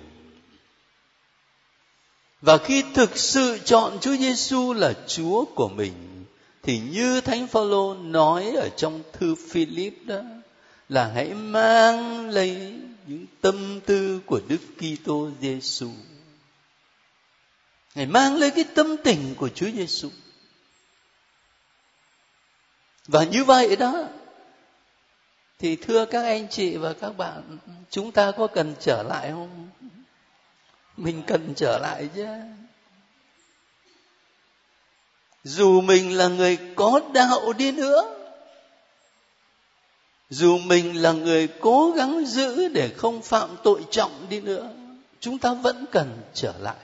Và 2.42 2.58
khi 2.58 2.84
thực 2.94 3.18
sự 3.18 3.60
chọn 3.66 3.98
Chúa 4.02 4.16
Giêsu 4.16 4.74
là 4.74 4.94
Chúa 5.08 5.46
của 5.46 5.70
mình, 5.70 6.26
thì 6.64 6.80
như 6.80 7.22
Thánh 7.22 7.48
Phaolô 7.48 7.94
nói 7.94 8.52
ở 8.56 8.70
trong 8.78 9.04
thư 9.14 9.36
Philip 9.50 9.94
đó, 10.06 10.22
là 10.90 11.12
hãy 11.16 11.34
mang 11.34 12.30
lấy 12.30 12.74
những 13.08 13.26
tâm 13.42 13.80
tư 13.86 14.20
của 14.26 14.42
Đức 14.48 14.60
Kitô 14.78 15.30
Giêsu 15.42 15.90
Ngài 17.98 18.06
mang 18.06 18.36
lấy 18.36 18.52
cái 18.52 18.64
tâm 18.64 18.96
tình 19.04 19.36
của 19.36 19.50
Chúa 19.50 19.70
Giêsu. 19.70 20.10
Và 23.08 23.24
như 23.24 23.44
vậy 23.44 23.76
đó 23.76 24.10
thì 25.60 25.76
thưa 25.76 26.06
các 26.06 26.24
anh 26.24 26.48
chị 26.50 26.78
và 26.78 26.94
các 26.94 27.18
bạn, 27.18 27.58
chúng 27.90 28.12
ta 28.12 28.32
có 28.32 28.48
cần 28.48 28.76
trở 28.80 29.04
lại 29.04 29.32
không? 29.32 29.70
Mình 30.98 31.24
cần 31.28 31.54
trở 31.56 31.80
lại 31.82 32.10
chứ. 32.16 32.26
Dù 35.44 35.82
mình 35.82 36.18
là 36.18 36.28
người 36.28 36.58
có 36.76 37.02
đạo 37.14 37.54
đi 37.54 37.72
nữa, 37.72 38.16
dù 40.30 40.58
mình 40.58 41.02
là 41.02 41.12
người 41.12 41.48
cố 41.48 41.94
gắng 41.96 42.26
giữ 42.26 42.68
để 42.68 42.90
không 42.98 43.22
phạm 43.22 43.50
tội 43.64 43.86
trọng 43.92 44.26
đi 44.30 44.42
nữa, 44.42 44.70
chúng 45.20 45.38
ta 45.38 45.54
vẫn 45.54 45.86
cần 45.92 46.22
trở 46.34 46.54
lại 46.60 46.76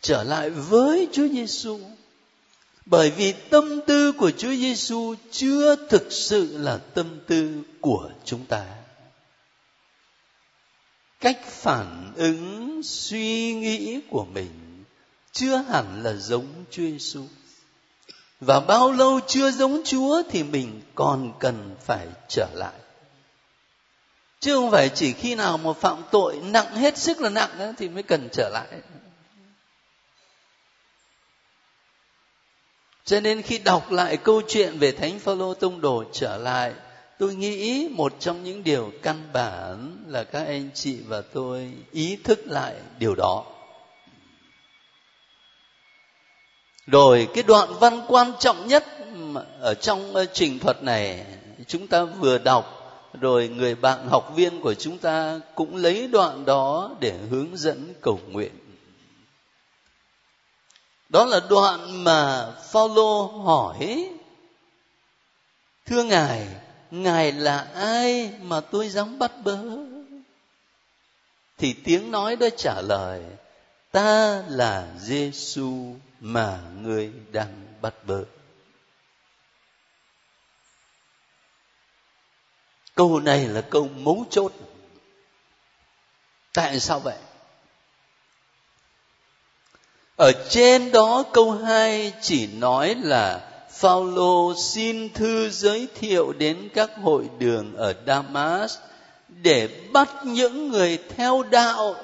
trở 0.00 0.22
lại 0.22 0.50
với 0.50 1.08
Chúa 1.12 1.28
Giêsu. 1.28 1.78
Bởi 2.90 3.10
vì 3.10 3.32
tâm 3.32 3.80
tư 3.86 4.12
của 4.12 4.30
Chúa 4.30 4.54
Giêsu 4.54 5.14
chưa 5.30 5.76
thực 5.88 6.12
sự 6.12 6.58
là 6.58 6.78
tâm 6.94 7.20
tư 7.26 7.62
của 7.80 8.10
chúng 8.24 8.46
ta. 8.46 8.66
Cách 11.20 11.40
phản 11.46 12.12
ứng, 12.16 12.80
suy 12.84 13.54
nghĩ 13.54 14.00
của 14.10 14.24
mình 14.24 14.84
chưa 15.32 15.56
hẳn 15.56 16.02
là 16.02 16.12
giống 16.12 16.46
Chúa 16.70 16.82
Giêsu. 16.82 17.24
Và 18.40 18.60
bao 18.60 18.92
lâu 18.92 19.20
chưa 19.26 19.50
giống 19.50 19.82
Chúa 19.84 20.22
thì 20.30 20.42
mình 20.42 20.80
còn 20.94 21.32
cần 21.40 21.76
phải 21.84 22.06
trở 22.28 22.48
lại. 22.54 22.74
Chứ 24.40 24.54
không 24.54 24.70
phải 24.70 24.88
chỉ 24.88 25.12
khi 25.12 25.34
nào 25.34 25.58
mà 25.58 25.72
phạm 25.72 26.02
tội 26.10 26.40
nặng 26.44 26.76
hết 26.76 26.98
sức 26.98 27.20
là 27.20 27.30
nặng 27.30 27.74
thì 27.78 27.88
mới 27.88 28.02
cần 28.02 28.28
trở 28.32 28.50
lại. 28.52 28.66
Cho 33.04 33.20
nên 33.20 33.42
khi 33.42 33.58
đọc 33.58 33.92
lại 33.92 34.16
câu 34.16 34.42
chuyện 34.48 34.78
về 34.78 34.92
thánh 34.92 35.18
phaolô 35.18 35.54
tông 35.54 35.80
đồ 35.80 36.04
trở 36.12 36.36
lại, 36.36 36.72
tôi 37.18 37.34
nghĩ 37.34 37.88
một 37.90 38.12
trong 38.20 38.44
những 38.44 38.64
điều 38.64 38.92
căn 39.02 39.28
bản 39.32 40.04
là 40.06 40.24
các 40.24 40.46
anh 40.46 40.70
chị 40.74 40.98
và 41.06 41.20
tôi 41.20 41.72
ý 41.92 42.18
thức 42.24 42.40
lại 42.46 42.74
điều 42.98 43.14
đó. 43.14 43.44
Rồi, 46.86 47.28
cái 47.34 47.42
đoạn 47.42 47.68
văn 47.80 48.00
quan 48.08 48.32
trọng 48.38 48.66
nhất 48.68 48.84
ở 49.60 49.74
trong 49.74 50.14
ờ, 50.14 50.24
trình 50.32 50.58
thuật 50.58 50.82
này, 50.82 51.26
chúng 51.66 51.86
ta 51.86 52.04
vừa 52.04 52.38
đọc, 52.38 52.76
rồi 53.20 53.48
người 53.48 53.74
bạn 53.74 54.08
học 54.08 54.32
viên 54.36 54.60
của 54.60 54.74
chúng 54.74 54.98
ta 54.98 55.40
cũng 55.54 55.76
lấy 55.76 56.08
đoạn 56.08 56.44
đó 56.44 56.90
để 57.00 57.14
hướng 57.30 57.56
dẫn 57.56 57.94
cầu 58.00 58.20
nguyện 58.28 58.52
đó 61.10 61.24
là 61.24 61.40
đoạn 61.50 62.04
mà 62.04 62.50
Phaolô 62.72 63.26
hỏi. 63.26 64.10
Thưa 65.86 66.02
ngài 66.02 66.48
ngài 66.90 67.32
là 67.32 67.68
ai 67.74 68.32
mà 68.42 68.60
tôi 68.60 68.88
dám 68.88 69.18
bắt 69.18 69.32
bớ? 69.44 69.58
Thì 71.58 71.74
tiếng 71.84 72.10
nói 72.10 72.36
đó 72.36 72.46
trả 72.56 72.80
lời, 72.80 73.22
ta 73.92 74.42
là 74.48 74.88
Giêsu 74.98 75.94
mà 76.20 76.60
ngươi 76.80 77.12
đang 77.32 77.74
bắt 77.80 77.94
bớ. 78.06 78.24
Câu 82.94 83.20
này 83.20 83.48
là 83.48 83.60
câu 83.60 83.88
mấu 83.96 84.24
chốt. 84.30 84.52
Tại 86.52 86.80
sao 86.80 87.00
vậy? 87.00 87.18
Ở 90.20 90.32
trên 90.48 90.92
đó 90.92 91.24
câu 91.32 91.50
2 91.50 92.12
chỉ 92.20 92.46
nói 92.46 92.96
là 93.02 93.40
Phaolô 93.70 94.54
xin 94.56 95.08
thư 95.14 95.50
giới 95.50 95.88
thiệu 96.00 96.32
đến 96.38 96.68
các 96.74 96.90
hội 97.02 97.24
đường 97.38 97.76
ở 97.76 97.94
Damas 98.06 98.78
để 99.28 99.68
bắt 99.92 100.10
những 100.24 100.68
người 100.68 100.98
theo 101.16 101.42
đạo, 101.50 101.94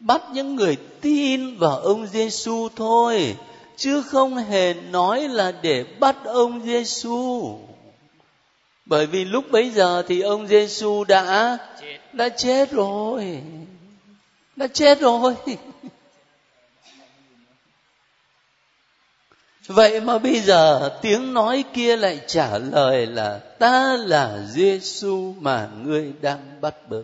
bắt 0.00 0.22
những 0.32 0.56
người 0.56 0.76
tin 1.00 1.58
vào 1.58 1.78
ông 1.78 2.06
Giêsu 2.06 2.68
thôi, 2.76 3.36
chứ 3.76 4.02
không 4.02 4.36
hề 4.36 4.74
nói 4.74 5.28
là 5.28 5.52
để 5.62 5.84
bắt 6.00 6.16
ông 6.24 6.62
Giêsu. 6.64 7.58
Bởi 8.86 9.06
vì 9.06 9.24
lúc 9.24 9.44
bấy 9.50 9.70
giờ 9.70 10.02
thì 10.08 10.20
ông 10.20 10.46
Giêsu 10.46 11.04
đã 11.04 11.58
đã 12.12 12.28
chết 12.28 12.72
rồi. 12.72 13.42
Đã 14.56 14.66
chết 14.66 15.00
rồi. 15.00 15.36
Vậy 19.66 20.00
mà 20.00 20.18
bây 20.18 20.40
giờ 20.40 20.90
tiếng 21.02 21.34
nói 21.34 21.64
kia 21.72 21.96
lại 21.96 22.20
trả 22.26 22.58
lời 22.58 23.06
là 23.06 23.38
ta 23.38 23.96
là 23.96 24.38
Giêsu 24.50 25.34
mà 25.40 25.68
ngươi 25.82 26.12
đang 26.20 26.60
bắt 26.60 26.74
bớ. 26.88 27.02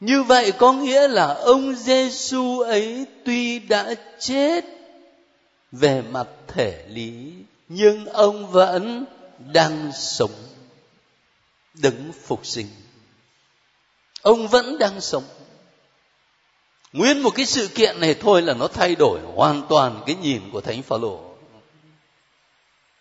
Như 0.00 0.22
vậy 0.22 0.52
có 0.52 0.72
nghĩa 0.72 1.08
là 1.08 1.34
ông 1.34 1.74
Giêsu 1.74 2.60
ấy 2.60 3.06
tuy 3.24 3.58
đã 3.58 3.94
chết 4.18 4.64
về 5.72 6.02
mặt 6.02 6.26
thể 6.46 6.84
lý, 6.88 7.32
nhưng 7.68 8.06
ông 8.06 8.50
vẫn 8.50 9.04
đang 9.52 9.92
sống, 9.94 10.34
đứng 11.74 12.12
phục 12.26 12.46
sinh. 12.46 12.66
Ông 14.22 14.48
vẫn 14.48 14.78
đang 14.78 15.00
sống 15.00 15.24
nguyên 16.94 17.22
một 17.22 17.30
cái 17.30 17.46
sự 17.46 17.68
kiện 17.74 18.00
này 18.00 18.14
thôi 18.14 18.42
là 18.42 18.54
nó 18.54 18.68
thay 18.68 18.94
đổi 18.94 19.20
hoàn 19.34 19.62
toàn 19.68 20.02
cái 20.06 20.16
nhìn 20.16 20.50
của 20.52 20.60
thánh 20.60 20.82
phaolô. 20.82 21.20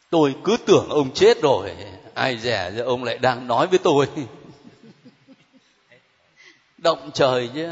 Tôi 0.09 0.35
cứ 0.43 0.57
tưởng 0.65 0.89
ông 0.89 1.13
chết 1.13 1.41
rồi, 1.41 1.75
ai 2.13 2.37
rẻ 2.37 2.71
giờ 2.75 2.83
ông 2.83 3.03
lại 3.03 3.17
đang 3.17 3.47
nói 3.47 3.67
với 3.67 3.79
tôi. 3.79 4.07
Động 6.77 7.11
trời 7.13 7.49
chứ. 7.55 7.69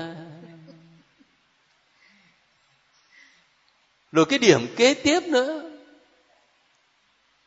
Rồi 4.12 4.26
cái 4.26 4.40
điểm 4.40 4.68
kế 4.76 4.94
tiếp 4.94 5.20
nữa. 5.24 5.72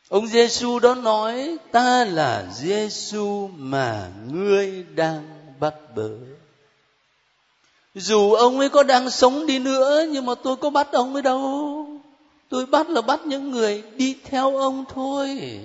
Ông 0.09 0.27
giêsu 0.27 0.79
đó 0.79 0.95
nói, 0.95 1.57
ta 1.71 2.05
là 2.05 2.47
giêsu 2.53 3.47
mà 3.47 4.11
ngươi 4.27 4.83
đang 4.83 5.53
bắt 5.59 5.73
bớ 5.95 6.09
dù 7.95 8.33
ông 8.33 8.59
ấy 8.59 8.69
có 8.69 8.83
đang 8.83 9.09
sống 9.09 9.45
đi 9.45 9.59
nữa, 9.59 10.05
nhưng 10.09 10.25
mà 10.25 10.33
tôi 10.43 10.55
có 10.55 10.69
bắt 10.69 10.91
ông 10.91 11.13
ấy 11.13 11.21
đâu. 11.21 11.87
Tôi 12.49 12.65
bắt 12.65 12.89
là 12.89 13.01
bắt 13.01 13.19
những 13.25 13.51
người 13.51 13.83
đi 13.95 14.15
theo 14.23 14.57
ông 14.57 14.85
thôi. 14.93 15.59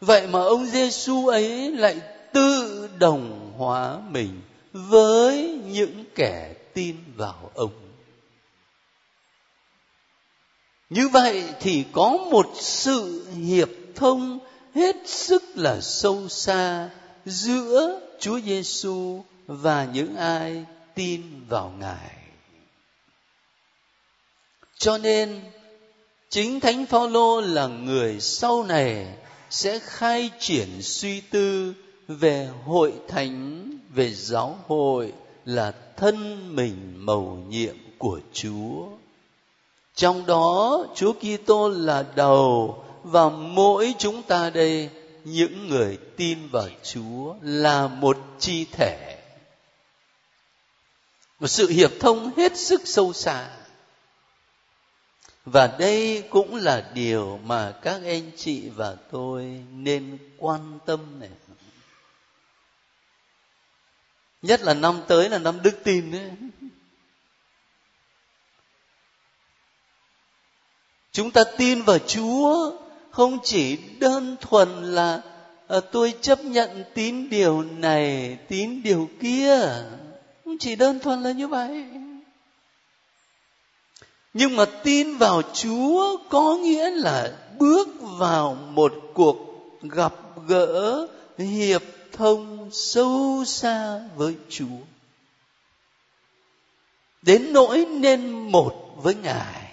Vậy 0.00 0.26
mà 0.26 0.40
ông 0.40 0.66
giêsu 0.66 1.26
ấy 1.26 1.70
lại 1.70 2.00
tự 2.32 2.88
đồng 2.98 3.52
hóa 3.58 3.98
mình 4.10 4.40
với 4.72 5.60
những 5.66 6.04
kẻ 6.14 6.54
tin 6.74 6.96
vào 7.16 7.50
ông. 7.54 7.70
Như 10.90 11.08
vậy 11.08 11.44
thì 11.60 11.84
có 11.92 12.10
một 12.30 12.50
sự 12.54 13.26
hiệp 13.46 13.68
thông 13.94 14.38
hết 14.74 14.96
sức 15.04 15.42
là 15.54 15.80
sâu 15.80 16.28
xa 16.28 16.90
giữa 17.24 18.00
Chúa 18.20 18.40
Giêsu 18.40 19.22
và 19.46 19.88
những 19.92 20.16
ai 20.16 20.64
tin 20.94 21.22
vào 21.48 21.72
ngài 21.78 22.22
cho 24.82 24.98
nên, 24.98 25.40
chính 26.30 26.60
thánh 26.60 26.86
phaolô 26.86 27.40
là 27.40 27.66
người 27.66 28.20
sau 28.20 28.64
này 28.64 29.06
sẽ 29.50 29.78
khai 29.78 30.30
triển 30.40 30.68
suy 30.82 31.20
tư 31.20 31.74
về 32.08 32.48
hội 32.66 32.92
thánh, 33.08 33.70
về 33.94 34.12
giáo 34.14 34.58
hội 34.66 35.12
là 35.44 35.72
thân 35.96 36.48
mình 36.56 36.94
mầu 36.96 37.38
nhiệm 37.48 37.76
của 37.98 38.20
Chúa. 38.32 38.86
Trong 39.94 40.26
đó, 40.26 40.84
Chúa 40.94 41.12
Kitô 41.12 41.68
là 41.68 42.04
đầu 42.16 42.84
và 43.02 43.28
mỗi 43.28 43.94
chúng 43.98 44.22
ta 44.22 44.50
đây, 44.50 44.90
những 45.24 45.68
người 45.68 45.98
tin 46.16 46.38
vào 46.48 46.68
Chúa 46.92 47.34
là 47.42 47.88
một 47.88 48.16
chi 48.38 48.66
thể 48.72 49.21
một 51.42 51.48
sự 51.48 51.68
hiệp 51.68 51.90
thông 52.00 52.36
hết 52.36 52.56
sức 52.56 52.82
sâu 52.84 53.12
xa. 53.12 53.50
Và 55.44 55.76
đây 55.78 56.24
cũng 56.30 56.56
là 56.56 56.90
điều 56.94 57.40
mà 57.44 57.74
các 57.82 58.00
anh 58.04 58.30
chị 58.36 58.68
và 58.68 58.96
tôi 59.10 59.64
nên 59.72 60.18
quan 60.38 60.78
tâm 60.86 61.20
này. 61.20 61.30
Nhất 64.42 64.60
là 64.62 64.74
năm 64.74 65.00
tới 65.08 65.28
là 65.28 65.38
năm 65.38 65.62
đức 65.62 65.78
tin 65.84 66.10
đấy. 66.10 66.30
Chúng 71.12 71.30
ta 71.30 71.44
tin 71.58 71.82
vào 71.82 71.98
chúa 71.98 72.72
không 73.10 73.38
chỉ 73.44 73.76
đơn 73.76 74.36
thuần 74.40 74.94
là 74.94 75.22
à, 75.68 75.80
tôi 75.92 76.14
chấp 76.20 76.44
nhận 76.44 76.84
tín 76.94 77.30
điều 77.30 77.62
này 77.62 78.38
tín 78.48 78.82
điều 78.82 79.08
kia 79.20 79.84
chỉ 80.60 80.76
đơn 80.76 80.98
thuần 80.98 81.22
là 81.22 81.32
như 81.32 81.48
vậy. 81.48 81.84
Nhưng 84.34 84.56
mà 84.56 84.64
tin 84.64 85.16
vào 85.16 85.42
chúa 85.52 86.16
có 86.30 86.56
nghĩa 86.62 86.90
là 86.90 87.32
bước 87.58 87.88
vào 88.00 88.54
một 88.54 88.92
cuộc 89.14 89.36
gặp 89.82 90.14
gỡ, 90.46 91.06
hiệp 91.38 91.82
thông 92.12 92.70
sâu 92.72 93.44
xa 93.46 94.00
với 94.16 94.34
chúa. 94.48 94.78
Đến 97.22 97.52
nỗi 97.52 97.86
nên 97.90 98.52
một 98.52 98.94
với 98.96 99.14
ngài. 99.14 99.72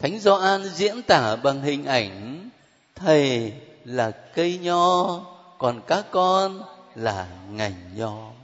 Thánh 0.00 0.18
gioan 0.18 0.68
diễn 0.74 1.02
tả 1.02 1.36
bằng 1.36 1.62
hình 1.62 1.84
ảnh, 1.84 2.50
thầy 2.94 3.52
là 3.84 4.10
cây 4.10 4.58
nho, 4.58 5.20
còn 5.58 5.80
các 5.86 6.06
con 6.10 6.62
là 6.94 7.26
ngành 7.50 7.90
nho 7.96 8.35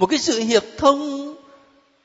một 0.00 0.06
cái 0.06 0.18
sự 0.18 0.40
hiệp 0.40 0.62
thông 0.76 1.36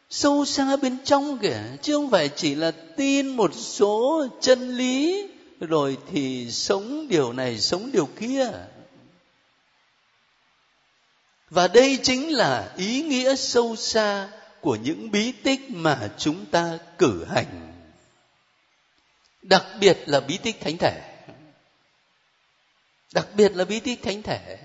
sâu 0.09 0.45
xa 0.45 0.75
bên 0.75 0.97
trong 1.03 1.37
kìa, 1.37 1.61
chứ 1.81 1.93
không 1.93 2.09
phải 2.09 2.29
chỉ 2.29 2.55
là 2.55 2.71
tin 2.71 3.27
một 3.27 3.51
số 3.55 4.27
chân 4.41 4.77
lý, 4.77 5.27
rồi 5.59 5.97
thì 6.11 6.51
sống 6.51 7.07
điều 7.07 7.33
này, 7.33 7.59
sống 7.59 7.89
điều 7.93 8.05
kia. 8.19 8.51
Và 11.49 11.67
đây 11.67 11.99
chính 12.03 12.29
là 12.29 12.73
ý 12.77 13.03
nghĩa 13.03 13.35
sâu 13.35 13.75
xa 13.75 14.29
của 14.61 14.75
những 14.75 15.11
bí 15.11 15.31
tích 15.31 15.61
mà 15.69 16.09
chúng 16.17 16.45
ta 16.45 16.77
cử 16.97 17.25
hành. 17.29 17.73
Đặc 19.41 19.65
biệt 19.79 19.97
là 20.05 20.19
bí 20.19 20.37
tích 20.37 20.61
thánh 20.61 20.77
thể. 20.77 21.01
Đặc 23.13 23.27
biệt 23.35 23.55
là 23.55 23.65
bí 23.65 23.79
tích 23.79 24.03
thánh 24.03 24.21
thể 24.21 24.57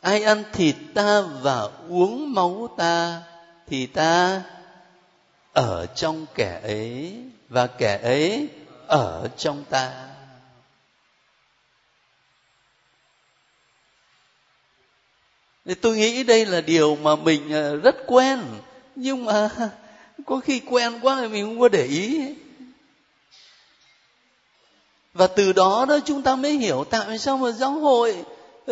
ai 0.00 0.22
ăn 0.22 0.44
thịt 0.52 0.76
ta 0.94 1.20
và 1.20 1.68
uống 1.88 2.34
máu 2.34 2.68
ta, 2.76 3.22
thì 3.66 3.86
ta 3.86 4.42
ở 5.52 5.86
trong 5.86 6.26
kẻ 6.34 6.60
ấy, 6.62 7.22
và 7.48 7.66
kẻ 7.66 7.98
ấy 8.02 8.48
ở 8.86 9.28
trong 9.36 9.64
ta. 9.70 10.08
Thì 15.64 15.74
tôi 15.74 15.96
nghĩ 15.96 16.22
đây 16.22 16.46
là 16.46 16.60
điều 16.60 16.96
mà 16.96 17.16
mình 17.16 17.52
ờ, 17.52 17.76
rất 17.76 17.96
quen, 18.06 18.40
nhưng 18.96 19.24
mà 19.24 19.50
có 20.26 20.40
khi 20.40 20.60
quen 20.60 20.98
quá 21.02 21.16
thì 21.20 21.28
mình 21.28 21.44
không 21.44 21.60
có 21.60 21.68
để 21.68 21.84
ý. 21.84 22.34
Và 25.14 25.26
từ 25.26 25.52
đó 25.52 25.86
đó 25.88 25.98
chúng 26.04 26.22
ta 26.22 26.36
mới 26.36 26.52
hiểu 26.52 26.84
tại 26.90 27.18
sao 27.18 27.38
mà 27.38 27.50
giáo 27.50 27.72
hội 27.72 28.24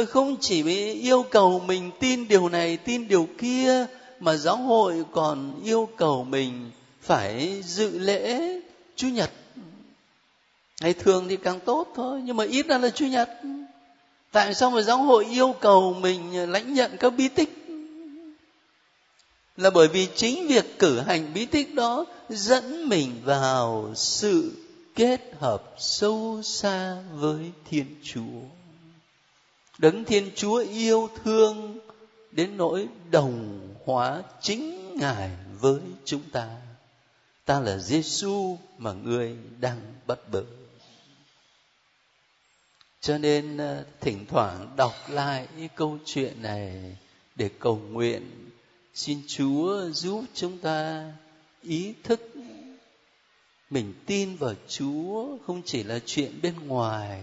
không 0.05 0.37
chỉ 0.41 0.65
yêu 0.93 1.23
cầu 1.31 1.63
mình 1.67 1.91
tin 2.01 2.29
điều 2.29 2.49
này, 2.49 2.77
tin 2.77 3.09
điều 3.09 3.29
kia, 3.39 3.87
mà 4.21 4.37
giáo 4.37 4.57
hội 4.57 5.05
còn 5.13 5.61
yêu 5.65 5.89
cầu 5.97 6.25
mình 6.25 6.71
phải 7.01 7.63
dự 7.65 7.99
lễ 7.99 8.41
chủ 8.97 9.09
nhật. 9.09 9.31
Ngày 10.81 10.95
thường 10.95 11.29
thì 11.29 11.37
càng 11.37 11.61
tốt 11.61 11.93
thôi, 11.95 12.21
nhưng 12.25 12.37
mà 12.37 12.45
ít 12.45 12.67
ra 12.67 12.79
là 12.79 12.89
chủ 12.89 13.07
nhật. 13.07 13.31
Tại 14.33 14.55
sao 14.55 14.71
mà 14.71 14.83
giáo 14.83 14.99
hội 14.99 15.25
yêu 15.25 15.55
cầu 15.61 15.95
mình 16.01 16.53
lãnh 16.53 16.75
nhận 16.75 16.97
các 16.97 17.11
bí 17.11 17.29
tích? 17.29 17.67
Là 19.57 19.71
bởi 19.71 19.89
vì 19.89 20.09
chính 20.15 20.47
việc 20.47 20.79
cử 20.79 21.01
hành 21.01 21.35
bí 21.35 21.47
tích 21.47 21.75
đó 21.75 22.05
dẫn 22.29 22.89
mình 22.89 23.13
vào 23.25 23.93
sự 23.95 24.53
kết 24.95 25.21
hợp 25.41 25.75
sâu 25.79 26.41
xa 26.43 26.97
với 27.13 27.51
thiên 27.71 27.87
chúa 28.03 28.56
đấng 29.79 30.05
thiên 30.05 30.31
chúa 30.37 30.57
yêu 30.57 31.09
thương 31.25 31.79
đến 32.33 32.57
nỗi 32.57 32.89
đồng 33.11 33.61
hóa 33.85 34.23
chính 34.41 34.95
ngài 34.99 35.31
với 35.61 35.81
chúng 36.05 36.23
ta. 36.33 36.49
Ta 37.45 37.61
là 37.61 37.79
Giêsu 37.79 38.59
mà 38.79 38.93
ngươi 38.93 39.37
đang 39.61 39.81
bắt 40.07 40.19
bớ. 40.33 40.43
Cho 43.01 43.19
nên 43.19 43.57
ờ, 43.57 43.85
thỉnh 44.01 44.27
thoảng 44.29 44.75
đọc 44.77 44.95
lại 45.09 45.49
câu 45.75 45.99
chuyện 46.05 46.43
này 46.43 46.97
để 47.35 47.51
cầu 47.59 47.77
nguyện, 47.77 48.51
xin 48.95 49.23
chúa 49.27 49.91
giúp 49.91 50.25
chúng 50.35 50.59
ta 50.59 51.13
ý 51.63 51.95
thức 52.03 52.21
mình 53.71 53.95
tin 54.07 54.37
vào 54.37 54.55
chúa 54.69 55.39
không 55.47 55.63
chỉ 55.65 55.83
là 55.83 55.99
chuyện 56.07 56.41
bên 56.43 56.55
ngoài 56.67 57.23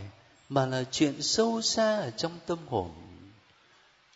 mà 0.54 0.66
là 0.66 0.84
chuyện 0.92 1.22
sâu 1.22 1.62
xa 1.62 1.98
ở 1.98 2.12
trong 2.12 2.40
tâm 2.46 2.58
hồn. 2.68 2.92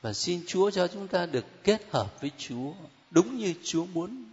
Và 0.02 0.13
xin 0.13 0.41
chúa 0.47 0.71
cho 0.71 0.88
chúng 0.88 1.08
ta 1.08 1.26
được 1.26 1.45
kết 1.63 1.82
hợp 1.91 2.21
với 2.21 2.32
chúa, 2.38 2.71
đúng 3.12 3.38
như 3.38 3.54
chúa 3.63 3.86
muốn. 3.86 4.26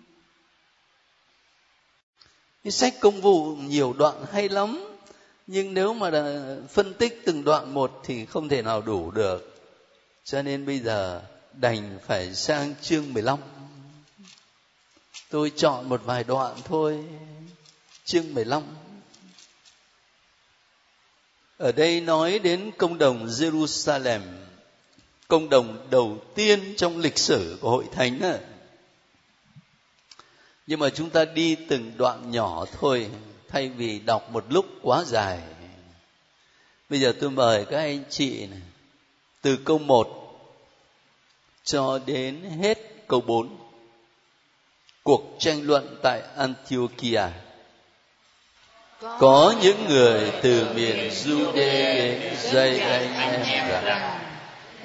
Cái 2.64 2.70
sách 2.70 2.94
công 3.00 3.20
vụ 3.20 3.56
nhiều 3.56 3.92
đoạn 3.98 4.24
hay 4.32 4.48
lắm, 4.48 4.96
nhưng 5.46 5.74
nếu 5.74 5.94
mà 5.94 6.10
phân 6.70 6.94
tích 6.94 7.22
từng 7.26 7.44
đoạn 7.44 7.74
một 7.74 8.00
thì 8.04 8.26
không 8.26 8.48
thể 8.48 8.62
nào 8.62 8.82
đủ 8.82 9.10
được. 9.10 9.62
Cho 10.24 10.42
nên 10.42 10.66
bây 10.66 10.78
giờ 10.78 11.22
đành 11.52 11.98
phải 12.06 12.34
sang 12.34 12.74
chương 12.82 13.14
15 13.14 13.38
tôi 15.30 15.52
chọn 15.56 15.88
một 15.88 16.00
vài 16.04 16.24
đoạn 16.24 16.56
thôi. 16.64 17.04
Chương 18.04 18.34
15 18.34 18.62
ở 21.64 21.72
đây 21.72 22.00
nói 22.00 22.38
đến 22.38 22.70
công 22.78 22.98
đồng 22.98 23.26
Jerusalem, 23.26 24.20
công 25.28 25.48
đồng 25.48 25.86
đầu 25.90 26.18
tiên 26.34 26.74
trong 26.76 26.98
lịch 26.98 27.18
sử 27.18 27.58
của 27.60 27.70
hội 27.70 27.84
thánh 27.92 28.20
à. 28.20 28.38
nhưng 30.66 30.80
mà 30.80 30.90
chúng 30.90 31.10
ta 31.10 31.24
đi 31.24 31.56
từng 31.68 31.92
đoạn 31.96 32.30
nhỏ 32.30 32.64
thôi, 32.80 33.10
thay 33.48 33.68
vì 33.68 33.98
đọc 33.98 34.30
một 34.30 34.44
lúc 34.48 34.66
quá 34.82 35.04
dài. 35.06 35.40
Bây 36.88 37.00
giờ 37.00 37.14
tôi 37.20 37.30
mời 37.30 37.64
các 37.64 37.78
anh 37.78 38.04
chị 38.10 38.46
này, 38.46 38.62
từ 39.42 39.56
câu 39.56 39.78
1 39.78 40.08
cho 41.64 41.98
đến 42.06 42.40
hết 42.62 42.78
câu 43.08 43.20
4 43.20 43.56
cuộc 45.02 45.36
tranh 45.38 45.62
luận 45.62 45.96
tại 46.02 46.22
Antiochia 46.36 47.22
có 49.00 49.54
những 49.62 49.88
người 49.88 50.32
từ 50.42 50.66
miền 50.74 51.10
Jude 51.10 51.52
đến 51.54 52.20
dây 52.42 52.80
anh 53.18 53.44
em 53.46 53.64
rằng, 53.84 54.18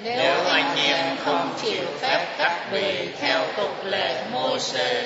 nếu 0.02 0.34
anh 0.50 0.76
em 0.76 1.16
không 1.24 1.54
chịu 1.62 1.82
phép 2.00 2.26
cắt 2.38 2.72
bì 2.72 3.08
theo 3.20 3.40
tục 3.56 3.84
lệ 3.84 4.22
Mô-xê 4.32 5.02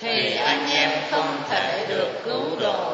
thì 0.00 0.36
anh 0.36 0.70
em 0.70 0.90
không 1.10 1.36
thể 1.50 1.86
được 1.88 2.08
cứu 2.24 2.60
độ. 2.60 2.92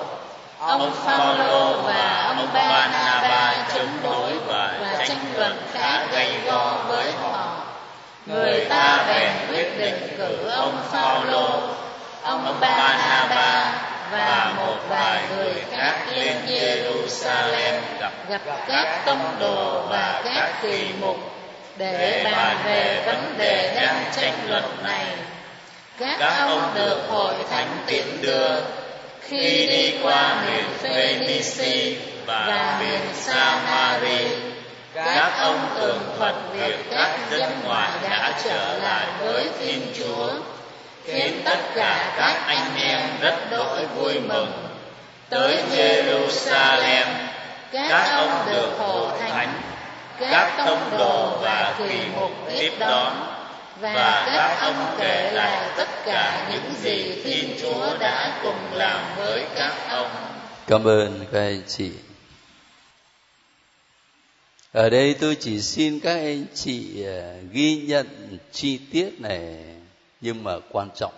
Ông 0.58 0.92
Phaolô 1.04 1.82
và 1.82 2.34
ông 2.36 2.48
Barnabas 2.54 3.56
chống 3.74 3.98
đối 4.02 4.32
và 4.46 4.78
tranh 5.08 5.24
luận 5.36 5.56
khá 5.72 6.06
gay 6.12 6.32
go 6.46 6.84
với 6.88 7.12
họ. 7.22 7.56
Người 8.26 8.64
ta 8.64 9.04
bèn 9.08 9.32
quyết 9.50 9.78
định 9.78 10.14
cử 10.18 10.48
ông 10.48 10.78
Phaolô. 10.90 11.60
Ông 12.22 12.56
Barnabas 12.60 13.66
và 14.18 14.52
một 14.56 14.76
vài 14.88 15.22
người 15.36 15.54
khác 15.70 15.94
lên 16.16 16.36
Jerusalem 16.46 17.74
gặp, 18.00 18.12
gặp 18.28 18.40
các 18.68 19.02
tông 19.06 19.36
đồ 19.40 19.86
và 19.88 20.22
các 20.24 20.52
kỳ 20.62 20.88
mục 21.00 21.16
để 21.76 22.20
bàn 22.24 22.56
về 22.64 23.02
vấn 23.06 23.34
đề 23.38 23.72
đang 23.76 24.04
tranh 24.16 24.34
luận 24.48 24.64
này. 24.84 25.06
Các 25.98 26.34
ông 26.38 26.72
được 26.74 27.00
hội 27.08 27.34
thánh 27.50 27.78
tiễn 27.86 28.04
đưa. 28.22 28.60
khi 29.28 29.66
đi 29.66 29.94
qua 30.02 30.36
miền 30.46 30.64
Phoenici 30.82 31.96
và 32.26 32.76
miền 32.80 33.00
Samari 33.14 34.28
các 34.94 35.32
ông 35.38 35.68
tường 35.80 35.98
thuật 36.18 36.34
việc 36.52 36.76
các 36.90 37.18
dân 37.30 37.52
ngoại 37.64 37.90
đã 38.02 38.40
trở 38.44 38.78
lại 38.78 39.06
với 39.20 39.48
Thiên 39.60 39.92
Chúa 39.98 40.30
khiến 41.04 41.42
tất 41.44 41.58
cả 41.74 42.14
các 42.16 42.42
anh 42.46 42.76
em 42.76 43.00
rất 43.20 43.50
đổi 43.50 43.86
vui 43.86 44.20
mừng. 44.20 44.52
Tới 45.28 45.62
Jerusalem 45.72 47.06
các 47.72 48.08
ông 48.10 48.46
được 48.46 48.70
hội 48.78 49.18
thánh 49.20 49.62
các 50.20 50.54
tông 50.66 50.98
đồ 50.98 51.38
và 51.42 51.74
kỳ 51.78 51.98
mục 52.16 52.30
tiếp 52.50 52.72
đón. 52.78 53.30
và 53.80 54.30
các 54.34 54.56
ông 54.60 54.96
kể 54.98 55.30
lại 55.32 55.70
tất 55.76 55.88
cả 56.06 56.48
những 56.52 56.74
gì 56.82 57.22
Thiên 57.24 57.56
Chúa 57.60 57.98
đã 57.98 58.40
cùng 58.42 58.72
làm 58.72 59.00
với 59.16 59.44
các 59.56 59.72
ông. 59.88 60.10
Cảm 60.66 60.84
ơn 60.84 61.26
các 61.32 61.40
anh 61.40 61.62
chị. 61.68 61.90
Ở 64.72 64.90
đây 64.90 65.14
tôi 65.20 65.36
chỉ 65.40 65.60
xin 65.60 66.00
các 66.00 66.14
anh 66.14 66.44
chị 66.54 67.04
à, 67.04 67.34
ghi 67.52 67.76
nhận 67.86 68.38
chi 68.52 68.80
tiết 68.92 69.20
này 69.20 69.56
nhưng 70.24 70.44
mà 70.44 70.58
quan 70.70 70.88
trọng. 70.96 71.12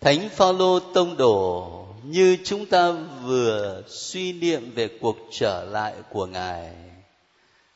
Thánh 0.00 0.28
Phaolô 0.28 0.80
tông 0.80 1.16
đồ 1.16 1.86
như 2.04 2.36
chúng 2.44 2.66
ta 2.66 2.92
vừa 3.24 3.82
suy 3.88 4.32
niệm 4.32 4.72
về 4.74 4.88
cuộc 5.00 5.16
trở 5.30 5.64
lại 5.64 5.94
của 6.10 6.26
ngài, 6.26 6.72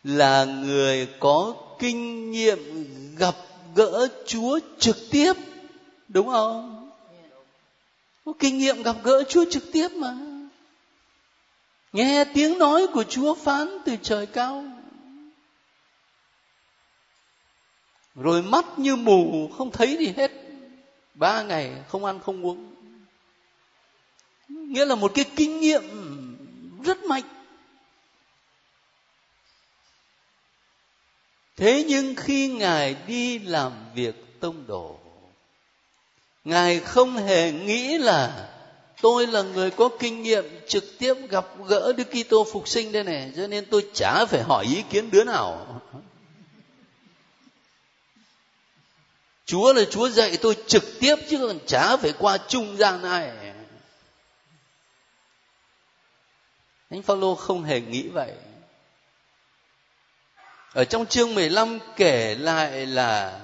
là 0.05 0.45
người 0.45 1.09
có 1.21 1.55
kinh 1.79 2.31
nghiệm 2.31 2.59
gặp 3.17 3.35
gỡ 3.75 4.09
Chúa 4.27 4.59
trực 4.79 4.97
tiếp, 5.11 5.33
đúng 6.09 6.27
không? 6.27 6.91
Có 8.25 8.33
kinh 8.39 8.59
nghiệm 8.59 8.83
gặp 8.83 8.97
gỡ 9.03 9.23
Chúa 9.29 9.45
trực 9.51 9.73
tiếp 9.73 9.89
mà. 9.93 10.17
Nghe 11.93 12.25
tiếng 12.35 12.59
nói 12.59 12.87
của 12.87 13.05
Chúa 13.05 13.35
phán 13.35 13.79
từ 13.85 13.97
trời 14.03 14.27
cao. 14.27 14.65
Rồi 18.15 18.43
mắt 18.43 18.65
như 18.77 18.97
mù 18.97 19.49
không 19.59 19.71
thấy 19.71 19.97
gì 19.97 20.13
hết. 20.17 20.31
Ba 21.15 21.43
ngày 21.43 21.73
không 21.89 22.05
ăn 22.05 22.21
không 22.21 22.47
uống. 22.47 22.75
Nghĩa 24.49 24.85
là 24.85 24.95
một 24.95 25.13
cái 25.15 25.25
kinh 25.37 25.61
nghiệm 25.61 25.83
rất 26.85 27.05
mạnh 27.05 27.23
thế 31.57 31.85
nhưng 31.89 32.15
khi 32.15 32.49
ngài 32.49 32.97
đi 33.07 33.39
làm 33.39 33.73
việc 33.95 34.41
tông 34.41 34.67
đồ 34.67 34.99
ngài 36.45 36.81
không 36.81 37.17
hề 37.17 37.53
nghĩ 37.53 37.99
là 37.99 38.49
tôi 39.03 39.27
là 39.27 39.43
người 39.43 39.71
có 39.71 39.89
kinh 39.99 40.23
nghiệm 40.23 40.45
trực 40.69 40.85
tiếp 40.99 41.15
gặp 41.29 41.47
gỡ 41.67 41.93
Đức 41.97 42.05
Kitô 42.11 42.47
phục 42.53 42.69
sinh 42.69 42.93
đây 42.93 43.05
này, 43.05 43.33
cho 43.37 43.47
nên 43.47 43.67
tôi 43.71 43.87
chả 43.95 44.25
phải 44.25 44.43
hỏi 44.43 44.65
ý 44.65 44.83
kiến 44.91 45.11
đứa 45.11 45.25
nào. 45.25 45.81
Chúa 49.47 49.73
là 49.73 49.83
Chúa 49.91 50.09
dạy 50.09 50.37
tôi 50.37 50.57
trực 50.67 50.85
tiếp 51.01 51.17
chứ 51.31 51.47
còn 51.49 51.59
chả 51.67 51.97
phải 51.97 52.13
qua 52.19 52.39
trung 52.49 52.77
gian 52.77 53.03
ai. 53.03 53.31
Thánh 56.91 57.03
Phaolô 57.03 57.35
không 57.35 57.65
hề 57.65 57.81
nghĩ 57.81 58.09
vậy 58.09 58.33
ở 60.75 60.85
trong 60.85 61.07
chương 61.07 61.35
15 61.35 61.79
kể 61.97 62.35
lại 62.35 62.87
là 62.87 63.41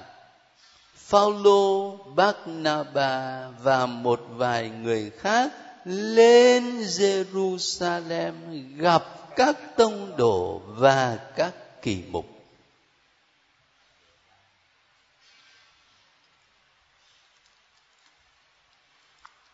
Phaolô, 0.95 1.97
Barnaba 2.15 3.47
và 3.63 3.85
một 3.85 4.21
vài 4.29 4.69
người 4.69 5.11
khác 5.19 5.51
lên 5.85 6.79
Jerusalem 6.79 8.33
gặp 8.77 9.03
các 9.35 9.57
tông 9.77 10.17
đồ 10.17 10.61
và 10.65 11.17
các 11.35 11.53
kỳ 11.81 12.03
mục. 12.09 12.25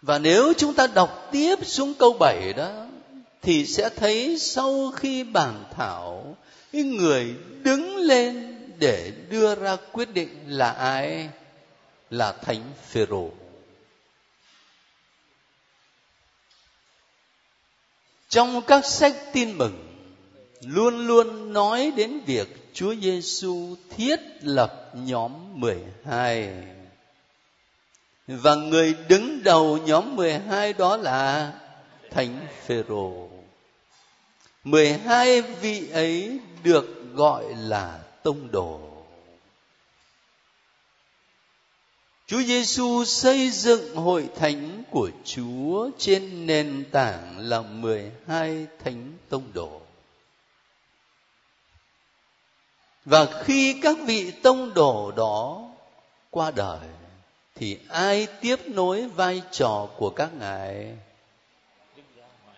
Và 0.08 0.20
nếu 0.20 0.54
chúng 0.58 0.74
ta 0.74 0.88
đọc 0.88 1.30
tiếp 1.32 1.56
xuống 1.66 1.94
câu 1.94 2.14
7 2.20 2.54
đó, 2.54 2.86
thì 3.42 3.66
sẽ 3.66 3.90
thấy 3.90 4.38
sau 4.40 4.92
khi 4.96 5.24
bàn 5.24 5.64
thảo 5.76 6.38
cái 6.74 6.84
người 6.84 7.36
đứng 7.64 7.96
lên 7.96 8.58
để 8.80 9.12
đưa 9.30 9.56
ra 9.56 9.78
quyết 9.92 10.14
định 10.14 10.30
là 10.48 10.72
ai? 10.72 11.30
Là 12.10 12.32
thánh 12.32 12.64
phêrô. 12.88 13.30
Trong 18.30 18.62
các 18.62 18.86
sách 18.86 19.16
tin 19.34 19.58
mừng, 19.58 20.08
luôn 20.62 21.08
luôn 21.08 21.54
nói 21.54 21.92
đến 21.96 22.20
việc 22.26 22.74
Chúa 22.74 22.96
Giêsu 22.96 23.76
thiết 23.90 24.20
lập 24.42 24.92
nhóm 24.94 25.32
12 25.60 26.50
và 28.28 28.56
người 28.56 28.96
đứng 29.08 29.44
đầu 29.44 29.78
nhóm 29.78 30.16
12 30.16 30.74
đó 30.74 30.98
là 30.98 31.54
Thánh 32.12 32.48
Phêrô. 32.66 33.30
12 34.64 35.42
vị 35.42 35.90
ấy 35.92 36.40
được 36.64 37.14
gọi 37.14 37.44
là 37.56 38.00
tông 38.24 38.52
đồ 38.52 38.88
Chúa 42.28 42.42
Giêsu 42.42 43.06
xây 43.06 43.50
dựng 43.50 43.96
hội 43.96 44.30
thánh 44.36 44.84
của 44.92 45.10
Chúa 45.26 45.90
trên 45.98 46.48
nền 46.48 46.86
tảng 46.92 47.38
là 47.40 47.62
12 47.62 48.68
thánh 48.84 49.14
tông 49.30 49.44
đồ. 49.54 49.82
Và 53.06 53.44
khi 53.44 53.80
các 53.82 53.98
vị 54.06 54.32
tông 54.32 54.74
đồ 54.74 55.12
đó 55.12 55.70
qua 56.30 56.52
đời 56.52 56.80
thì 57.60 57.78
ai 57.90 58.28
tiếp 58.42 58.56
nối 58.68 59.08
vai 59.08 59.42
trò 59.52 59.90
của 59.98 60.10
các 60.10 60.30
ngài? 60.40 60.98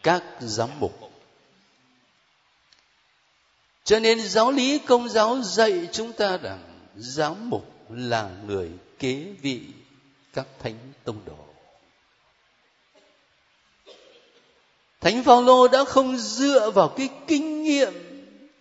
Các 0.04 0.24
giám 0.40 0.70
mục. 0.80 1.12
Cho 3.84 4.00
nên 4.00 4.22
giáo 4.22 4.52
lý 4.52 4.80
công 4.80 5.10
giáo 5.10 5.42
dạy 5.42 5.88
chúng 5.92 6.14
ta 6.14 6.38
rằng 6.38 6.90
giám 6.96 7.50
mục 7.50 7.66
là 7.90 8.30
người 8.48 8.70
kế 9.00 9.26
vị 9.42 9.62
các 10.34 10.48
thánh 10.60 10.78
tông 11.04 11.20
đồ. 11.26 11.46
Thánh 15.02 15.24
Phaolô 15.24 15.68
đã 15.68 15.84
không 15.84 16.18
dựa 16.18 16.72
vào 16.72 16.88
cái 16.90 17.10
kinh 17.28 17.64
nghiệm 17.64 17.94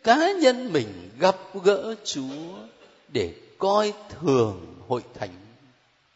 cá 0.02 0.32
nhân 0.32 0.72
mình 0.72 1.10
gặp 1.18 1.36
gỡ 1.64 1.94
Chúa 2.04 2.58
để 3.08 3.34
coi 3.58 3.92
thường 4.08 4.74
hội 4.88 5.02
thánh 5.14 5.47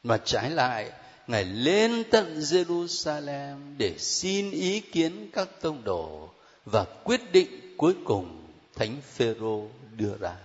mà 0.03 0.19
trái 0.25 0.51
lại, 0.51 0.93
ngài 1.27 1.45
lên 1.45 2.05
tận 2.11 2.41
Jerusalem 2.41 3.77
để 3.77 3.99
xin 3.99 4.51
ý 4.51 4.81
kiến 4.81 5.31
các 5.33 5.49
tông 5.61 5.85
đồ 5.85 6.31
và 6.65 6.85
quyết 7.05 7.33
định 7.33 7.75
cuối 7.77 7.95
cùng 8.05 8.47
thánh 8.75 8.97
Phêrô 9.15 9.69
đưa 9.97 10.17
ra. 10.21 10.37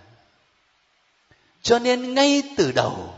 Cho 1.62 1.78
nên 1.78 2.14
ngay 2.14 2.42
từ 2.56 2.72
đầu, 2.72 3.14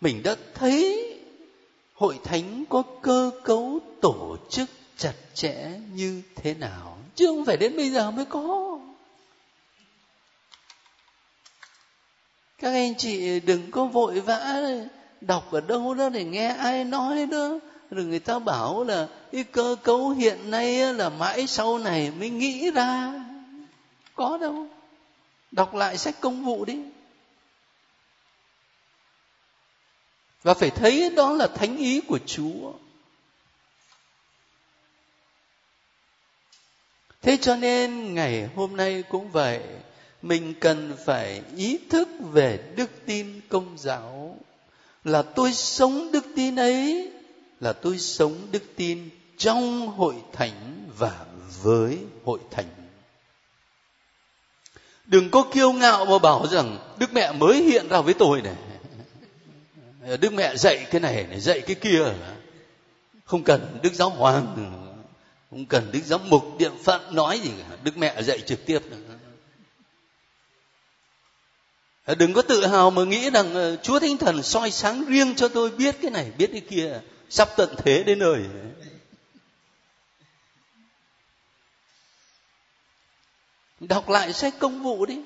mình 0.00 0.22
đã 0.22 0.36
thấy 0.54 1.10
hội 1.94 2.18
thánh 2.24 2.64
có 2.68 2.82
cơ 3.02 3.30
cấu 3.44 3.80
tổ 4.00 4.36
chức 4.50 4.70
chặt 4.96 5.14
chẽ 5.34 5.70
như 5.92 6.22
thế 6.34 6.54
nào 6.54 6.98
chứ 7.14 7.26
không 7.26 7.44
phải 7.44 7.56
đến 7.56 7.76
bây 7.76 7.90
giờ 7.90 8.10
mới 8.10 8.24
có 8.24 8.78
các 12.58 12.70
anh 12.70 12.94
chị 12.94 13.40
đừng 13.40 13.70
có 13.70 13.84
vội 13.84 14.20
vã 14.20 14.62
đọc 15.26 15.52
ở 15.52 15.60
đâu 15.60 15.94
đó 15.94 16.08
để 16.08 16.24
nghe 16.24 16.46
ai 16.46 16.84
nói 16.84 17.26
đó. 17.26 17.58
Rồi 17.90 18.04
người 18.04 18.18
ta 18.18 18.38
bảo 18.38 18.84
là 18.84 19.08
cái 19.32 19.44
cơ 19.44 19.76
cấu 19.82 20.10
hiện 20.10 20.50
nay 20.50 20.94
là 20.94 21.08
mãi 21.08 21.46
sau 21.46 21.78
này 21.78 22.10
mới 22.10 22.30
nghĩ 22.30 22.70
ra. 22.70 23.12
Có 24.14 24.38
đâu. 24.38 24.66
Đọc 25.52 25.74
lại 25.74 25.98
sách 25.98 26.20
công 26.20 26.44
vụ 26.44 26.64
đi. 26.64 26.78
Và 30.42 30.54
phải 30.54 30.70
thấy 30.70 31.10
đó 31.16 31.32
là 31.32 31.46
thánh 31.46 31.76
ý 31.76 32.00
của 32.00 32.18
chúa. 32.26 32.72
Thế 37.22 37.36
cho 37.40 37.56
nên 37.56 38.14
ngày 38.14 38.48
hôm 38.56 38.76
nay 38.76 39.02
cũng 39.08 39.30
vậy, 39.30 39.60
mình 40.22 40.54
cần 40.60 40.96
phải 41.04 41.42
ý 41.56 41.78
thức 41.90 42.08
về 42.20 42.72
đức 42.76 42.90
tin 43.06 43.40
công 43.48 43.78
giáo 43.78 44.38
là 45.04 45.22
tôi 45.22 45.52
sống 45.52 46.12
đức 46.12 46.26
tin 46.36 46.56
ấy, 46.56 47.10
là 47.60 47.72
tôi 47.72 47.98
sống 47.98 48.36
đức 48.52 48.62
tin 48.76 49.08
trong 49.36 49.88
hội 49.88 50.14
thánh 50.32 50.88
và 50.98 51.24
với 51.62 51.98
hội 52.24 52.38
thánh. 52.50 52.66
Đừng 55.06 55.30
có 55.30 55.44
kiêu 55.52 55.72
ngạo 55.72 56.04
mà 56.04 56.18
bảo 56.18 56.46
rằng 56.46 56.78
đức 56.98 57.12
mẹ 57.12 57.32
mới 57.32 57.62
hiện 57.62 57.88
ra 57.88 58.00
với 58.00 58.14
tôi 58.14 58.42
này. 58.42 58.54
Đức 60.20 60.32
mẹ 60.32 60.56
dạy 60.56 60.86
cái 60.90 61.00
này 61.00 61.26
này, 61.30 61.40
dạy 61.40 61.60
cái 61.60 61.74
kia. 61.74 62.04
Không 63.24 63.42
cần 63.42 63.78
đức 63.82 63.94
giáo 63.94 64.10
hoàng, 64.10 64.56
không 65.50 65.66
cần 65.66 65.88
đức 65.92 66.00
giám 66.04 66.20
mục 66.28 66.58
điện 66.58 66.72
phận 66.84 67.14
nói 67.14 67.38
gì 67.38 67.50
cả. 67.58 67.76
Đức 67.82 67.96
mẹ 67.96 68.22
dạy 68.22 68.40
trực 68.40 68.66
tiếp. 68.66 68.78
Ờ, 72.04 72.14
đừng 72.14 72.32
có 72.32 72.42
tự 72.42 72.66
hào 72.66 72.90
mà 72.90 73.04
nghĩ 73.04 73.30
rằng 73.30 73.54
ờ, 73.54 73.76
chúa 73.76 73.98
thánh 73.98 74.16
thần 74.16 74.42
soi 74.42 74.70
sáng 74.70 75.04
riêng 75.04 75.34
cho 75.34 75.48
tôi 75.48 75.70
biết 75.70 75.96
cái 76.02 76.10
này, 76.10 76.32
biết 76.38 76.48
cái 76.52 76.60
kia, 76.60 77.00
sắp 77.28 77.48
tận 77.56 77.74
thế 77.78 78.02
đến 78.02 78.18
nơi. 78.18 78.40
Đọc 83.80 84.08
lại 84.08 84.32
sách 84.32 84.54
công 84.58 84.82
vụ 84.82 85.06
đi. 85.06 85.18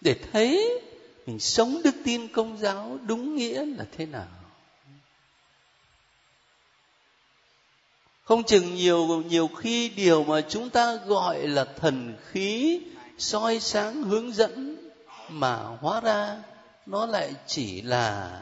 Để 0.00 0.16
thấy 0.32 0.80
mình 1.26 1.40
sống 1.40 1.80
đức 1.84 1.94
tin 2.04 2.28
công 2.28 2.58
giáo 2.58 2.98
đúng 3.06 3.36
nghĩa 3.36 3.64
là 3.64 3.84
thế 3.96 4.06
nào. 4.06 4.28
Không 8.24 8.44
chừng 8.44 8.74
nhiều 8.74 9.22
nhiều 9.28 9.48
khi 9.48 9.88
điều 9.88 10.24
mà 10.24 10.40
chúng 10.40 10.70
ta 10.70 10.94
gọi 11.06 11.48
là 11.48 11.64
thần 11.64 12.16
khí 12.30 12.80
soi 13.18 13.60
sáng 13.60 14.02
hướng 14.02 14.32
dẫn 14.32 14.73
mà 15.28 15.56
hóa 15.56 16.00
ra 16.00 16.42
nó 16.86 17.06
lại 17.06 17.34
chỉ 17.46 17.82
là 17.82 18.40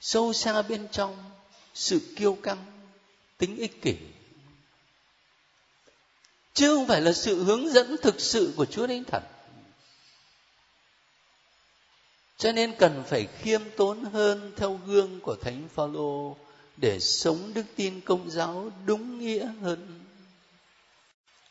sâu 0.00 0.32
xa 0.32 0.62
bên 0.62 0.88
trong 0.92 1.16
sự 1.74 2.00
kiêu 2.16 2.38
căng, 2.42 2.64
tính 3.38 3.56
ích 3.56 3.82
kỷ. 3.82 3.96
Chứ 6.54 6.74
không 6.74 6.86
phải 6.86 7.00
là 7.00 7.12
sự 7.12 7.44
hướng 7.44 7.72
dẫn 7.72 7.96
thực 8.02 8.20
sự 8.20 8.52
của 8.56 8.64
chúa 8.64 8.86
đến 8.86 9.04
thật. 9.04 9.22
cho 12.38 12.52
nên 12.52 12.72
cần 12.78 13.02
phải 13.06 13.26
khiêm 13.38 13.60
tốn 13.76 14.04
hơn 14.04 14.52
theo 14.56 14.80
gương 14.86 15.20
của 15.20 15.36
thánh 15.36 15.68
phaolô 15.74 16.36
để 16.76 17.00
sống 17.00 17.54
đức 17.54 17.62
tin 17.76 18.00
công 18.00 18.30
giáo 18.30 18.70
đúng 18.86 19.18
nghĩa 19.18 19.48
hơn. 19.62 20.04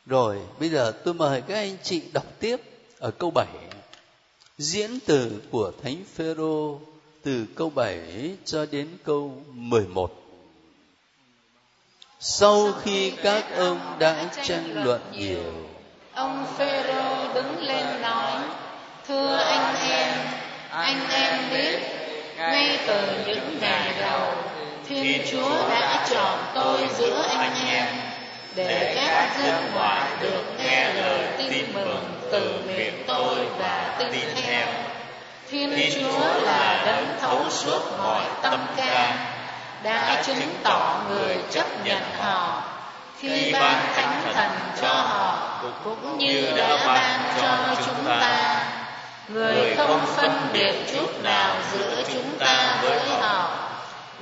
Rồi, 0.06 0.40
bây 0.60 0.68
giờ 0.68 0.92
tôi 1.04 1.14
mời 1.14 1.40
các 1.40 1.54
anh 1.54 1.76
chị 1.82 2.02
đọc 2.12 2.26
tiếp 2.40 2.56
ở 2.98 3.10
câu 3.10 3.30
7 3.30 3.46
diễn 4.58 4.98
từ 5.06 5.42
của 5.50 5.72
thánh 5.82 6.04
phêrô 6.14 6.80
từ 7.22 7.46
câu 7.54 7.70
7 7.70 8.00
cho 8.44 8.66
đến 8.66 8.88
câu 9.04 9.42
11 9.52 10.22
sau 12.20 12.72
khi 12.82 13.12
các 13.22 13.44
ông 13.56 13.96
đã 13.98 14.24
tranh 14.42 14.84
luận 14.84 15.00
nhiều, 15.12 15.52
ông 16.14 16.46
phêrô 16.58 17.34
đứng 17.34 17.58
lên 17.62 18.02
nói, 18.02 18.40
thưa 19.08 19.36
anh 19.36 19.90
em 19.90 20.26
anh 20.70 21.10
em 21.10 21.40
biết, 21.50 21.78
ngay 22.36 22.78
từ 22.86 23.24
những 23.26 23.58
ngày 23.60 23.94
đầu, 24.00 24.34
thiên 24.88 25.22
chúa 25.30 25.68
đã 25.68 26.06
chọn 26.10 26.38
tôi 26.54 26.88
giữa 26.98 27.22
anh 27.28 27.66
em 27.68 28.05
để 28.56 28.92
các 28.96 29.28
dân 29.44 29.70
ngoại 29.74 30.02
được 30.20 30.44
nghe 30.58 30.94
lời 30.94 31.20
tin 31.38 31.74
mừng 31.74 32.20
từ 32.32 32.60
miệng 32.66 33.04
tôi 33.06 33.36
và 33.58 33.96
tin 33.98 34.20
theo. 34.42 34.66
thiên 35.50 35.90
chúa 35.94 36.40
là 36.42 36.82
đấng 36.86 37.06
thấu 37.20 37.50
suốt 37.50 37.80
mọi 37.98 38.22
tâm 38.42 38.66
can 38.76 39.16
đã 39.82 40.22
chứng 40.26 40.54
tỏ 40.62 41.00
người 41.08 41.36
chấp 41.50 41.84
nhận 41.84 42.02
họ. 42.20 42.62
khi 43.18 43.52
ban 43.52 43.86
thánh 43.94 44.22
thần 44.34 44.50
cho 44.80 44.88
họ 44.88 45.60
cũng 45.84 46.18
như 46.18 46.52
đã 46.56 46.78
ban 46.86 47.20
cho 47.40 47.82
chúng 47.86 48.04
ta. 48.20 48.62
người 49.28 49.74
không 49.76 50.06
phân 50.16 50.48
biệt 50.52 50.74
chút 50.92 51.22
nào 51.22 51.56
giữa 51.72 52.02
chúng 52.12 52.38
ta 52.38 52.78
với 52.82 53.00
họ. 53.20 53.50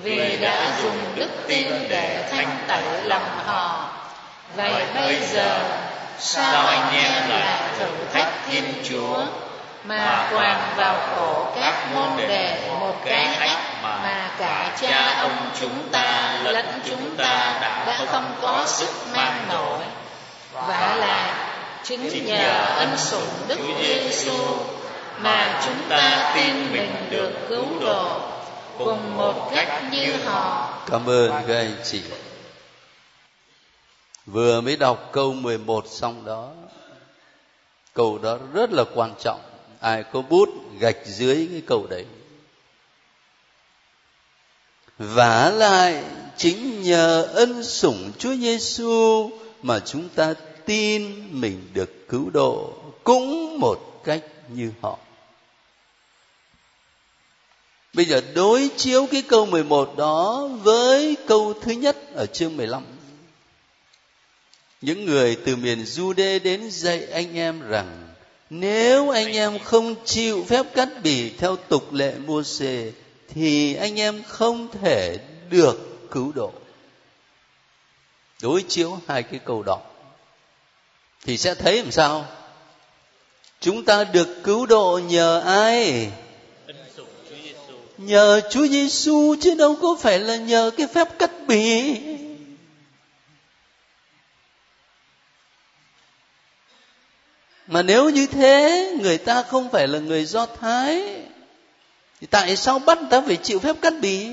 vì 0.02 0.36
đã 0.36 0.70
dùng 0.82 0.98
đức 1.14 1.30
tin 1.48 1.68
để 1.88 2.28
thanh 2.30 2.56
tẩy 2.68 3.02
lòng 3.04 3.28
họ 3.46 3.93
vậy 4.56 4.84
bây 4.94 5.20
giờ 5.20 5.58
sao 6.18 6.66
anh 6.66 6.94
em 6.94 7.28
lại 7.28 7.62
thử 7.78 7.86
thách 8.12 8.32
thiên 8.46 8.64
chúa 8.88 9.22
mà 9.84 10.28
quàng 10.32 10.72
vào 10.76 10.96
cổ 11.16 11.46
các 11.60 11.74
môn 11.94 12.28
đề 12.28 12.60
một 12.80 12.94
cái 13.04 13.24
ách 13.24 13.82
mà 13.82 14.30
cả 14.38 14.76
cha 14.80 15.14
ông 15.20 15.50
chúng 15.60 15.88
ta 15.92 16.38
lẫn 16.42 16.66
chúng 16.84 17.16
ta 17.16 17.58
đã 17.60 18.00
không 18.10 18.34
có 18.42 18.64
sức 18.66 18.90
mang 19.16 19.46
nổi 19.48 19.78
và 20.52 20.96
là 20.96 21.34
chính 21.84 22.26
nhờ 22.26 22.64
ân 22.76 22.96
sủng 22.96 23.28
đức 23.48 23.58
giêsu 23.80 24.56
mà 25.18 25.60
chúng 25.64 25.88
ta 25.88 26.32
tin 26.34 26.72
mình 26.72 27.06
được 27.10 27.30
cứu 27.48 27.64
độ 27.80 28.20
cùng 28.78 29.16
một 29.16 29.50
cách 29.54 29.82
như 29.90 30.14
họ. 30.24 30.68
Cảm 30.90 31.06
ơn 31.06 31.32
các 31.48 31.56
anh 31.56 31.76
chị. 31.84 32.02
Vừa 34.26 34.60
mới 34.60 34.76
đọc 34.76 35.10
câu 35.12 35.32
11 35.32 35.84
xong 35.88 36.24
đó. 36.24 36.52
Câu 37.94 38.18
đó 38.18 38.38
rất 38.52 38.72
là 38.72 38.84
quan 38.94 39.14
trọng. 39.20 39.40
Ai 39.80 40.02
có 40.02 40.22
bút 40.22 40.48
gạch 40.78 40.96
dưới 41.06 41.48
cái 41.52 41.62
câu 41.66 41.86
đấy. 41.86 42.04
Vả 44.98 45.50
lại 45.50 46.04
chính 46.36 46.82
nhờ 46.82 47.22
ân 47.22 47.64
sủng 47.64 48.12
Chúa 48.18 48.34
Giêsu 48.34 49.30
mà 49.62 49.80
chúng 49.80 50.08
ta 50.08 50.34
tin 50.66 51.28
mình 51.40 51.68
được 51.74 52.08
cứu 52.08 52.30
độ 52.30 52.72
cũng 53.04 53.60
một 53.60 54.00
cách 54.04 54.22
như 54.48 54.72
họ 54.80 54.98
Bây 57.94 58.04
giờ 58.04 58.20
đối 58.34 58.70
chiếu 58.76 59.06
cái 59.10 59.22
câu 59.22 59.46
11 59.46 59.94
đó 59.96 60.48
với 60.62 61.16
câu 61.26 61.54
thứ 61.62 61.72
nhất 61.72 61.96
ở 62.14 62.26
chương 62.26 62.56
15. 62.56 62.84
Những 64.84 65.06
người 65.06 65.36
từ 65.44 65.56
miền 65.56 65.84
Jude 65.84 66.42
đến 66.42 66.70
dạy 66.70 67.06
anh 67.12 67.36
em 67.36 67.68
rằng, 67.68 68.14
nếu 68.50 69.10
anh 69.10 69.32
em 69.32 69.58
không 69.58 69.94
chịu 70.04 70.44
phép 70.48 70.66
cắt 70.74 70.88
bì 71.02 71.30
theo 71.30 71.56
tục 71.56 71.92
lệ 71.92 72.14
mua 72.26 72.42
xê 72.42 72.92
thì 73.34 73.74
anh 73.74 74.00
em 74.00 74.22
không 74.28 74.68
thể 74.82 75.18
được 75.50 76.10
cứu 76.10 76.32
độ. 76.34 76.52
Đối 78.42 78.62
chiếu 78.62 78.98
hai 79.06 79.22
cái 79.22 79.40
câu 79.44 79.62
đó, 79.62 79.80
thì 81.24 81.38
sẽ 81.38 81.54
thấy 81.54 81.76
làm 81.82 81.90
sao? 81.90 82.26
Chúng 83.60 83.84
ta 83.84 84.04
được 84.04 84.28
cứu 84.42 84.66
độ 84.66 85.00
nhờ 85.08 85.40
ai? 85.40 86.10
nhờ 87.98 88.40
Chúa 88.50 88.66
Giêsu 88.66 89.34
chứ 89.40 89.54
đâu 89.54 89.76
có 89.82 89.96
phải 90.00 90.18
là 90.18 90.36
nhờ 90.36 90.70
cái 90.76 90.86
phép 90.86 91.08
cắt 91.18 91.30
bì. 91.46 91.94
Mà 97.66 97.82
nếu 97.82 98.10
như 98.10 98.26
thế 98.26 98.90
người 99.00 99.18
ta 99.18 99.42
không 99.42 99.70
phải 99.70 99.88
là 99.88 99.98
người 99.98 100.24
Do 100.24 100.46
Thái 100.46 101.22
thì 102.20 102.26
tại 102.26 102.56
sao 102.56 102.78
bắt 102.78 102.98
ta 103.10 103.20
phải 103.20 103.36
chịu 103.36 103.58
phép 103.58 103.76
cắt 103.82 103.92
bì? 104.00 104.28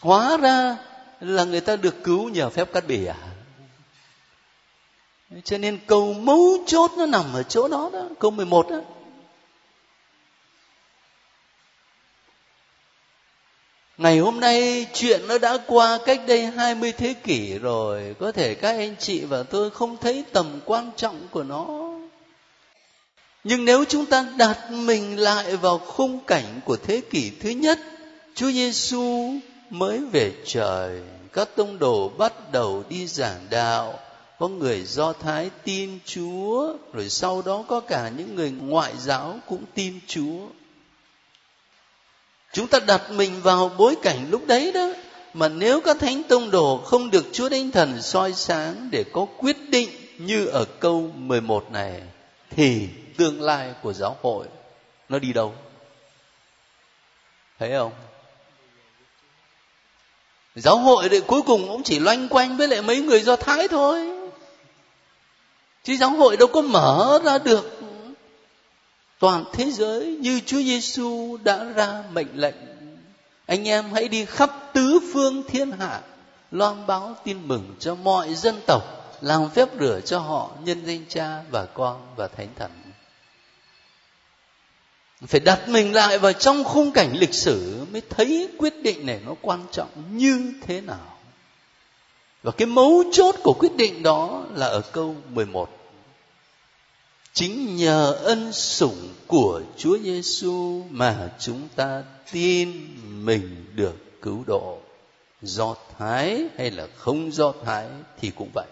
Hóa 0.00 0.36
ra 0.36 0.76
là 1.20 1.44
người 1.44 1.60
ta 1.60 1.76
được 1.76 2.04
cứu 2.04 2.28
nhờ 2.28 2.50
phép 2.50 2.72
cắt 2.72 2.86
bì 2.86 3.06
à? 3.06 3.16
Cho 5.44 5.58
nên 5.58 5.78
câu 5.86 6.14
mấu 6.14 6.64
chốt 6.66 6.90
nó 6.98 7.06
nằm 7.06 7.24
ở 7.32 7.42
chỗ 7.42 7.68
đó 7.68 7.90
đó, 7.92 8.02
câu 8.18 8.30
11 8.30 8.70
đó. 8.70 8.80
Ngày 13.98 14.18
hôm 14.18 14.40
nay 14.40 14.86
chuyện 14.94 15.28
nó 15.28 15.38
đã 15.38 15.58
qua 15.66 15.98
cách 16.06 16.20
đây 16.26 16.46
20 16.46 16.92
thế 16.92 17.14
kỷ 17.14 17.58
rồi, 17.58 18.14
có 18.18 18.32
thể 18.32 18.54
các 18.54 18.76
anh 18.76 18.94
chị 18.98 19.20
và 19.20 19.42
tôi 19.42 19.70
không 19.70 19.96
thấy 20.00 20.24
tầm 20.32 20.60
quan 20.64 20.90
trọng 20.96 21.20
của 21.30 21.42
nó. 21.42 21.66
Nhưng 23.44 23.64
nếu 23.64 23.84
chúng 23.88 24.06
ta 24.06 24.26
đặt 24.38 24.70
mình 24.70 25.20
lại 25.20 25.56
vào 25.56 25.78
khung 25.78 26.18
cảnh 26.26 26.60
của 26.64 26.76
thế 26.76 27.00
kỷ 27.10 27.30
thứ 27.40 27.50
nhất, 27.50 27.78
Chúa 28.34 28.50
Giêsu 28.50 29.32
mới 29.70 30.00
về 30.12 30.32
trời, 30.46 31.00
các 31.32 31.48
tông 31.56 31.78
đồ 31.78 32.08
bắt 32.08 32.52
đầu 32.52 32.84
đi 32.88 33.06
giảng 33.06 33.46
đạo, 33.50 33.98
có 34.38 34.48
người 34.48 34.82
Do 34.84 35.12
Thái 35.12 35.50
tin 35.64 35.98
Chúa, 36.04 36.74
rồi 36.92 37.08
sau 37.08 37.42
đó 37.42 37.64
có 37.68 37.80
cả 37.80 38.10
những 38.16 38.34
người 38.34 38.50
ngoại 38.50 38.92
giáo 38.98 39.38
cũng 39.46 39.64
tin 39.74 40.00
Chúa 40.06 40.46
chúng 42.52 42.66
ta 42.66 42.78
đặt 42.80 43.10
mình 43.10 43.42
vào 43.42 43.70
bối 43.78 43.96
cảnh 44.02 44.26
lúc 44.30 44.46
đấy 44.46 44.72
đó, 44.72 44.92
mà 45.34 45.48
nếu 45.48 45.80
các 45.80 45.96
thánh 46.00 46.22
tông 46.22 46.50
đồ 46.50 46.78
không 46.84 47.10
được 47.10 47.26
Chúa 47.32 47.48
Thánh 47.48 47.70
Thần 47.70 48.02
soi 48.02 48.32
sáng 48.32 48.88
để 48.92 49.04
có 49.12 49.26
quyết 49.38 49.56
định 49.68 49.90
như 50.18 50.46
ở 50.46 50.64
câu 50.64 51.10
11 51.14 51.72
này, 51.72 52.02
thì 52.50 52.88
tương 53.16 53.42
lai 53.42 53.74
của 53.82 53.92
giáo 53.92 54.16
hội 54.22 54.46
nó 55.08 55.18
đi 55.18 55.32
đâu? 55.32 55.54
Thấy 57.58 57.70
không? 57.78 57.92
Giáo 60.54 60.78
hội 60.78 61.08
thì 61.08 61.20
cuối 61.20 61.42
cùng 61.42 61.68
cũng 61.68 61.82
chỉ 61.82 61.98
loanh 61.98 62.28
quanh 62.28 62.56
với 62.56 62.68
lại 62.68 62.82
mấy 62.82 63.00
người 63.00 63.22
Do 63.22 63.36
Thái 63.36 63.68
thôi. 63.68 64.08
Chứ 65.84 65.96
giáo 65.96 66.10
hội 66.10 66.36
đâu 66.36 66.48
có 66.48 66.62
mở 66.62 67.20
ra 67.24 67.38
được 67.38 67.80
toàn 69.18 69.44
thế 69.52 69.70
giới 69.70 70.16
như 70.20 70.40
Chúa 70.46 70.58
Giêsu 70.58 71.36
đã 71.44 71.64
ra 71.64 72.02
mệnh 72.12 72.28
lệnh. 72.34 72.54
Anh 73.46 73.68
em 73.68 73.92
hãy 73.92 74.08
đi 74.08 74.24
khắp 74.24 74.70
tứ 74.72 75.00
phương 75.12 75.42
thiên 75.48 75.70
hạ 75.70 76.00
loan 76.50 76.86
báo 76.86 77.16
tin 77.24 77.48
mừng 77.48 77.74
cho 77.78 77.94
mọi 77.94 78.34
dân 78.34 78.60
tộc, 78.66 78.82
làm 79.20 79.50
phép 79.50 79.68
rửa 79.80 80.00
cho 80.04 80.18
họ 80.18 80.50
nhân 80.64 80.82
danh 80.86 81.04
Cha 81.08 81.42
và 81.50 81.64
Con 81.64 82.14
và 82.16 82.28
Thánh 82.28 82.48
Thần. 82.56 82.70
Phải 85.26 85.40
đặt 85.40 85.68
mình 85.68 85.94
lại 85.94 86.18
vào 86.18 86.32
trong 86.32 86.64
khung 86.64 86.92
cảnh 86.92 87.16
lịch 87.16 87.34
sử 87.34 87.86
mới 87.92 88.02
thấy 88.10 88.48
quyết 88.58 88.82
định 88.82 89.06
này 89.06 89.20
nó 89.26 89.34
quan 89.40 89.64
trọng 89.72 89.88
như 90.12 90.52
thế 90.66 90.80
nào. 90.80 91.18
Và 92.42 92.52
cái 92.52 92.66
mấu 92.66 93.04
chốt 93.12 93.34
của 93.42 93.52
quyết 93.58 93.76
định 93.76 94.02
đó 94.02 94.44
là 94.54 94.66
ở 94.66 94.80
câu 94.80 95.16
11 95.28 95.77
chính 97.38 97.76
nhờ 97.76 98.12
ân 98.12 98.52
sủng 98.52 99.14
của 99.26 99.62
Chúa 99.76 99.98
Giêsu 99.98 100.84
mà 100.90 101.30
chúng 101.38 101.68
ta 101.76 102.02
tin 102.32 102.96
mình 103.24 103.66
được 103.74 104.22
cứu 104.22 104.44
độ. 104.46 104.78
Do 105.42 105.74
thái 105.98 106.44
hay 106.56 106.70
là 106.70 106.86
không 106.96 107.32
do 107.32 107.52
thái 107.64 107.88
thì 108.20 108.30
cũng 108.30 108.50
vậy. 108.54 108.66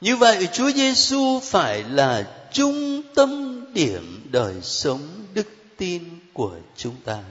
Như 0.00 0.16
vậy, 0.16 0.48
Chúa 0.52 0.70
Giêsu 0.70 1.40
phải 1.42 1.82
là 1.82 2.46
trung 2.52 3.02
tâm 3.14 3.64
điểm 3.74 4.28
đời 4.30 4.54
sống 4.62 5.26
đức 5.34 5.48
tin 5.76 6.18
của 6.32 6.56
chúng 6.76 6.96
ta. 7.04 7.22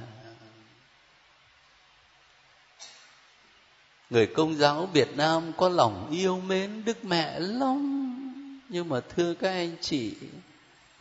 Người 4.10 4.28
công 4.28 4.58
giáo 4.58 4.89
Việt 4.94 5.17
Nam 5.17 5.52
có 5.58 5.70
lòng 5.70 6.10
yêu 6.12 6.39
mến 6.39 6.86
Đức 6.86 7.06
Mẹ 7.06 7.39
lắm 7.39 8.11
nhưng 8.73 8.89
mà 8.89 8.99
thưa 9.15 9.34
các 9.34 9.49
anh 9.49 9.75
chị, 9.81 10.12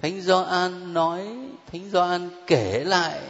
thánh 0.02 0.20
gioan 0.20 0.94
nói, 0.94 1.26
thánh 1.72 1.90
gioan 1.92 2.30
kể 2.46 2.84
lại 2.84 3.20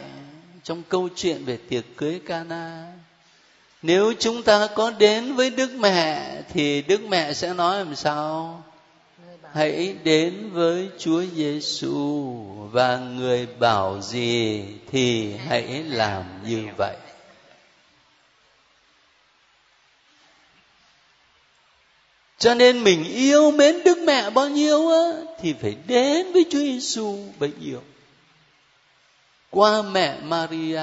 trong 0.63 0.83
câu 0.89 1.09
chuyện 1.15 1.45
về 1.45 1.57
tiệc 1.57 1.83
cưới 1.97 2.21
cana. 2.25 2.93
Nếu 3.81 4.13
chúng 4.19 4.43
ta 4.43 4.67
có 4.75 4.91
đến 4.91 5.35
với 5.35 5.49
đức 5.49 5.71
mẹ 5.79 6.41
thì 6.53 6.81
đức 6.81 7.01
mẹ 7.09 7.33
sẽ 7.33 7.53
nói 7.53 7.77
làm 7.77 7.95
sao? 7.95 8.63
Hãy 9.53 9.95
đến 10.03 10.49
với 10.53 10.89
chúa 10.97 11.23
giêsu 11.35 12.33
và 12.71 12.97
người 12.97 13.47
bảo 13.59 14.01
gì 14.01 14.63
thì 14.91 15.33
hãy 15.33 15.83
làm 15.83 16.23
như 16.45 16.67
vậy. 16.77 16.95
Cho 22.41 22.55
nên 22.55 22.83
mình 22.83 23.03
yêu 23.03 23.51
mến 23.51 23.83
đức 23.83 23.97
mẹ 23.97 24.29
bao 24.29 24.49
nhiêu 24.49 24.89
á 24.89 25.11
thì 25.39 25.53
phải 25.61 25.75
đến 25.87 26.33
với 26.33 26.45
chúa 26.51 26.59
giêsu 26.59 27.17
bấy 27.39 27.51
nhiêu. 27.59 27.83
Qua 29.49 29.81
mẹ 29.81 30.17
maria 30.23 30.81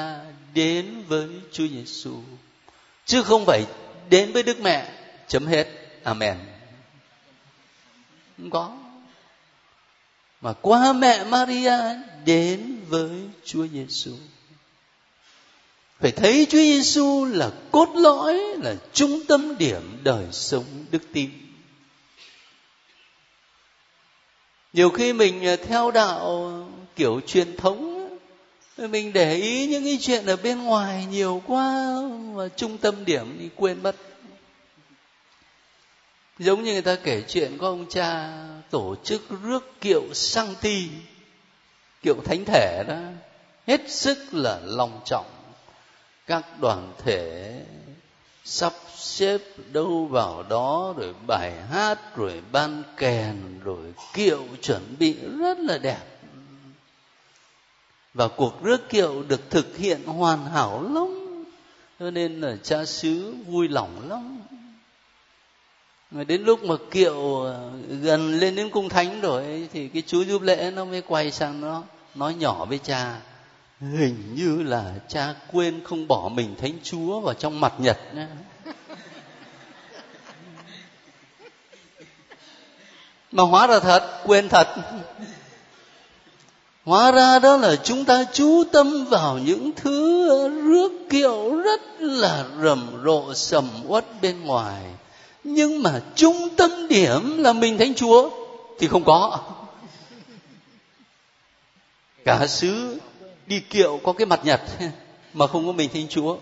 đến 0.54 1.04
với 1.08 1.28
chúa 1.52 1.66
giêsu 1.66 2.20
chứ 3.06 3.22
không 3.22 3.46
phải 3.46 3.66
đến 4.10 4.32
với 4.32 4.42
đức 4.42 4.60
mẹ 4.60 4.88
chấm 5.28 5.46
hết. 5.46 5.66
Amen. 6.02 6.36
Không 8.36 8.50
có. 8.50 8.76
Mà 10.40 10.52
qua 10.52 10.92
mẹ 10.92 11.24
maria 11.24 11.78
đến 12.24 12.80
với 12.88 13.10
chúa 13.44 13.66
giêsu 13.66 14.12
phải 16.00 16.12
thấy 16.12 16.46
Chúa 16.50 16.58
Giêsu 16.58 17.24
là 17.24 17.50
cốt 17.70 17.88
lõi, 17.94 18.40
là 18.62 18.74
trung 18.92 19.20
tâm 19.28 19.58
điểm 19.58 19.98
đời 20.02 20.26
sống 20.32 20.64
đức 20.90 21.02
tin. 21.12 21.30
Nhiều 24.72 24.90
khi 24.90 25.12
mình 25.12 25.44
ờ, 25.44 25.56
theo 25.56 25.90
đạo, 25.90 26.52
kiểu, 26.96 27.20
truyền 27.26 27.56
thống, 27.56 28.08
mình 28.76 29.12
để 29.12 29.34
ý 29.34 29.66
những 29.66 29.84
cái 29.84 29.98
chuyện 30.00 30.26
ở 30.26 30.36
bên 30.36 30.62
ngoài 30.62 31.06
nhiều 31.10 31.42
quá 31.46 31.98
mà 32.34 32.48
trung 32.56 32.78
tâm 32.78 33.04
điểm 33.04 33.38
đi 33.38 33.48
quên 33.56 33.82
mất. 33.82 33.96
Giống 36.38 36.62
như 36.62 36.72
người 36.72 36.82
ta 36.82 36.96
kể 37.02 37.22
chuyện 37.28 37.58
có 37.58 37.66
ông 37.68 37.86
cha 37.88 38.32
tổ 38.70 38.96
chức 39.04 39.22
rước 39.42 39.80
kiệu 39.80 40.02
sang 40.14 40.54
ti, 40.60 40.88
kiệu 42.02 42.16
thánh 42.24 42.44
thể 42.44 42.84
đó, 42.88 42.98
hết 43.66 43.90
sức 43.90 44.18
là 44.32 44.60
long 44.64 45.00
trọng. 45.04 45.26
Các 46.26 46.60
đoàn 46.60 46.92
thể 47.04 47.60
sắp 48.50 48.72
xếp 48.96 49.38
đâu 49.72 50.06
vào 50.06 50.42
đó 50.42 50.94
rồi 50.96 51.14
bài 51.26 51.52
hát, 51.70 52.16
rồi 52.16 52.42
ban 52.52 52.82
kèn, 52.96 53.60
rồi 53.64 53.94
kiệu 54.12 54.44
chuẩn 54.62 54.96
bị 54.98 55.16
rất 55.38 55.58
là 55.58 55.78
đẹp. 55.78 56.04
Và 58.14 58.28
cuộc 58.28 58.62
rước 58.62 58.88
kiệu 58.88 59.22
được 59.22 59.50
thực 59.50 59.76
hiện 59.76 60.04
hoàn 60.04 60.46
hảo 60.46 60.82
lắm, 60.82 61.44
cho 62.00 62.10
nên 62.10 62.40
là 62.40 62.56
cha 62.62 62.84
xứ 62.84 63.34
vui 63.46 63.68
lòng 63.68 64.08
lắm. 64.08 64.40
Mà 66.10 66.24
đến 66.24 66.42
lúc 66.42 66.64
mà 66.64 66.74
kiệu 66.90 67.46
à, 67.46 67.56
gần 68.02 68.38
lên 68.38 68.54
đến 68.54 68.70
cung 68.70 68.88
thánh 68.88 69.20
rồi 69.20 69.68
thì 69.72 69.88
cái 69.88 70.02
chú 70.06 70.22
giúp 70.22 70.42
lễ 70.42 70.70
nó 70.70 70.84
mới 70.84 71.02
quay 71.02 71.30
sang 71.30 71.60
nó 71.60 71.82
nói 72.14 72.34
nhỏ 72.34 72.64
với 72.64 72.78
cha 72.78 73.20
hình 73.80 74.34
như 74.34 74.62
là 74.62 74.94
cha 75.08 75.34
quên 75.52 75.80
không 75.84 76.08
bỏ 76.08 76.30
mình 76.34 76.54
thánh 76.60 76.78
chúa 76.82 77.20
vào 77.20 77.34
trong 77.34 77.60
mặt 77.60 77.72
nhật 77.78 77.98
mà 83.32 83.42
hóa 83.42 83.66
ra 83.66 83.80
thật, 83.80 84.20
quên 84.24 84.48
thật. 84.48 84.68
Hóa 86.84 87.12
ra 87.12 87.38
đó 87.38 87.56
là 87.56 87.76
chúng 87.76 88.04
ta 88.04 88.24
chú 88.32 88.64
tâm 88.72 89.04
vào 89.04 89.38
những 89.38 89.70
thứ 89.76 90.28
rước 90.48 90.92
kiệu 91.10 91.56
rất 91.56 91.80
là 91.98 92.44
rầm 92.62 93.02
rộ, 93.04 93.34
sầm 93.34 93.68
uất 93.86 94.04
bên 94.22 94.44
ngoài. 94.44 94.82
Nhưng 95.44 95.82
mà 95.82 96.00
trung 96.14 96.48
tâm 96.56 96.88
điểm 96.88 97.38
là 97.38 97.52
mình 97.52 97.78
thánh 97.78 97.94
chúa 97.94 98.30
thì 98.78 98.88
không 98.88 99.04
có. 99.04 99.38
Cả 102.24 102.46
xứ 102.46 102.98
đi 103.48 103.60
kiệu 103.60 104.00
có 104.04 104.12
cái 104.12 104.26
mặt 104.26 104.40
nhật 104.44 104.60
mà 105.32 105.46
không 105.46 105.66
có 105.66 105.72
mình 105.72 105.90
thiên 105.92 106.06
chúa. 106.08 106.36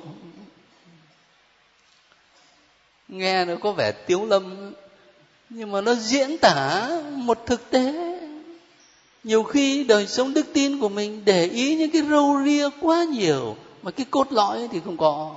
Nghe 3.08 3.44
nó 3.44 3.54
có 3.62 3.72
vẻ 3.72 3.92
tiếu 3.92 4.26
lâm, 4.26 4.72
nhưng 5.50 5.72
mà 5.72 5.80
nó 5.80 5.94
diễn 5.94 6.38
tả 6.38 6.88
một 7.12 7.46
thực 7.46 7.70
tế. 7.70 7.92
Nhiều 9.24 9.42
khi 9.42 9.84
đời 9.84 10.06
sống 10.06 10.34
đức 10.34 10.46
tin 10.52 10.80
của 10.80 10.88
mình 10.88 11.24
để 11.24 11.44
ý 11.44 11.76
những 11.76 11.90
cái 11.90 12.02
râu 12.02 12.42
ria 12.44 12.68
quá 12.80 13.04
nhiều, 13.04 13.56
mà 13.82 13.90
cái 13.90 14.06
cốt 14.10 14.32
lõi 14.32 14.68
thì 14.72 14.80
không 14.84 14.96
có. 14.96 15.36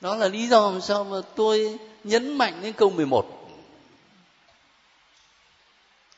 Đó 0.00 0.16
là 0.16 0.28
lý 0.28 0.48
do 0.48 0.70
làm 0.70 0.80
sao 0.80 1.04
mà 1.04 1.16
tôi 1.36 1.78
nhấn 2.04 2.38
mạnh 2.38 2.58
đến 2.62 2.72
câu 2.72 2.90
11 2.90 3.34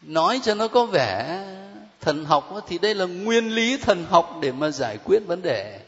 nói 0.03 0.41
cho 0.43 0.55
nó 0.55 0.69
có 0.69 0.87
vẻ 0.87 1.41
thần 2.01 2.25
học 2.25 2.65
thì 2.69 2.79
đây 2.79 2.95
là 2.95 3.05
nguyên 3.05 3.55
lý 3.55 3.77
thần 3.77 4.05
học 4.11 4.39
để 4.43 4.53
mà 4.53 4.71
giải 4.71 4.99
quyết 5.05 5.21
vấn 5.27 5.43
đề. 5.43 5.81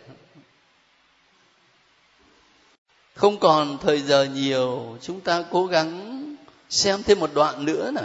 Không 3.14 3.38
còn 3.38 3.78
thời 3.78 4.02
giờ 4.02 4.24
nhiều, 4.24 4.98
chúng 5.02 5.20
ta 5.20 5.44
cố 5.50 5.66
gắng 5.66 6.22
xem 6.70 7.02
thêm 7.02 7.20
một 7.20 7.30
đoạn 7.34 7.64
nữa 7.64 7.90
nè. 7.94 8.02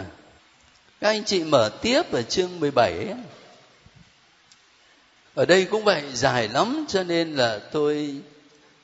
Các 1.00 1.08
anh 1.08 1.24
chị 1.24 1.44
mở 1.44 1.70
tiếp 1.82 2.12
ở 2.12 2.22
chương 2.22 2.60
17 2.60 3.14
ở 5.38 5.46
đây 5.46 5.64
cũng 5.64 5.84
vậy, 5.84 6.02
dài 6.14 6.48
lắm, 6.48 6.84
cho 6.88 7.04
nên 7.04 7.34
là 7.34 7.58
tôi 7.72 8.14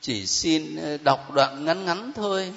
chỉ 0.01 0.25
xin 0.25 0.75
ờ, 0.75 0.97
đọc 0.97 1.31
đoạn 1.31 1.65
ngắn 1.65 1.85
ngắn 1.85 2.11
thôi. 2.15 2.53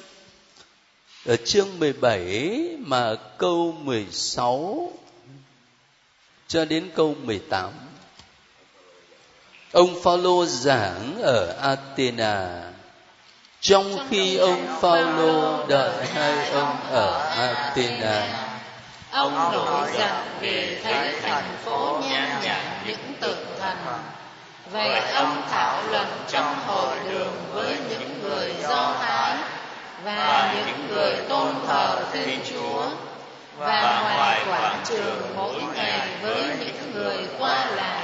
Ở 1.27 1.37
chương 1.37 1.79
17 1.79 2.77
mà 2.79 3.15
câu 3.39 3.77
16 3.83 4.93
cho 6.49 6.65
đến 6.65 6.91
câu 6.97 7.15
18 7.23 7.71
ông 9.73 10.03
Phaolô 10.03 10.47
giảng 10.47 11.19
ở 11.23 11.57
Athena. 11.63 12.63
Trong 13.61 14.07
khi 14.11 14.37
ông 14.37 14.67
Phaolô 14.81 15.67
đợi 15.67 16.07
hai 16.07 16.51
ông 16.51 16.77
ở 16.91 17.19
Athena 17.37 18.49
ông 19.11 19.53
nổi 19.53 19.89
giận 19.99 20.11
vì 20.41 20.77
thấy 20.83 21.15
thành 21.23 21.57
phố 21.65 22.01
nhan 22.11 22.29
nhản 22.43 22.65
những 22.87 23.15
tượng 23.21 23.47
thần. 23.61 23.77
Vậy 24.73 25.01
ông 25.15 25.43
thảo 25.51 25.83
luận 25.91 26.07
trong 26.29 26.55
hội 26.67 26.97
đường 27.11 27.35
với 27.53 27.77
những 27.91 28.23
người 28.23 28.55
do 28.63 28.95
thái 29.01 29.37
và 30.05 30.55
những 30.57 30.89
người 30.89 31.17
tôn 31.29 31.55
thờ 31.67 32.05
thiên 32.13 32.41
chúa 32.51 32.89
và 33.59 34.03
ngoài 34.03 34.41
quảng 34.49 34.81
trường 34.85 35.33
mỗi 35.37 35.63
ngày 35.75 36.09
với 36.23 36.43
những 36.61 36.93
người 36.95 37.27
qua 37.39 37.65
lại, 37.65 38.03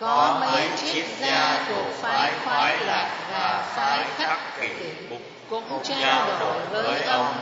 có 0.00 0.38
mấy 0.40 0.68
triết 0.76 1.04
gia 1.20 1.64
thuộc 1.68 1.86
phái 2.00 2.32
khoái 2.44 2.76
lạc 2.76 3.10
và 3.32 3.64
phái 3.74 4.04
khắc 4.16 4.38
kỷ 4.60 4.68
cũng 5.50 5.82
trao 5.84 6.28
đổi 6.40 6.60
với 6.70 7.02
ông. 7.02 7.34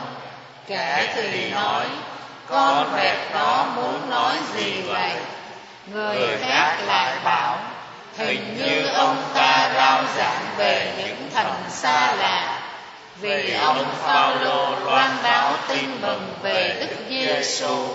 Kẻ 0.67 1.13
thì 1.15 1.49
nói, 1.51 1.85
con 2.47 2.91
vẹt 2.95 3.17
đó 3.33 3.67
muốn 3.75 4.09
nói 4.09 4.35
gì 4.55 4.81
vậy? 4.81 5.11
Người 5.87 6.37
khác 6.37 6.77
lại 6.85 7.13
bảo, 7.23 7.57
hình 8.17 8.57
như 8.57 8.87
ông 8.87 9.23
ta 9.33 9.71
rao 9.75 10.03
giảng 10.17 10.45
về 10.57 10.93
những 10.97 11.29
thần 11.33 11.53
xa 11.69 12.15
lạ 12.15 12.56
vì 13.21 13.53
ông 13.53 13.85
Phaolô 14.01 14.79
loan 14.85 15.11
báo 15.23 15.57
tin 15.67 16.01
mừng 16.01 16.33
về 16.41 16.77
Đức 16.79 16.95
Giêsu 17.09 17.87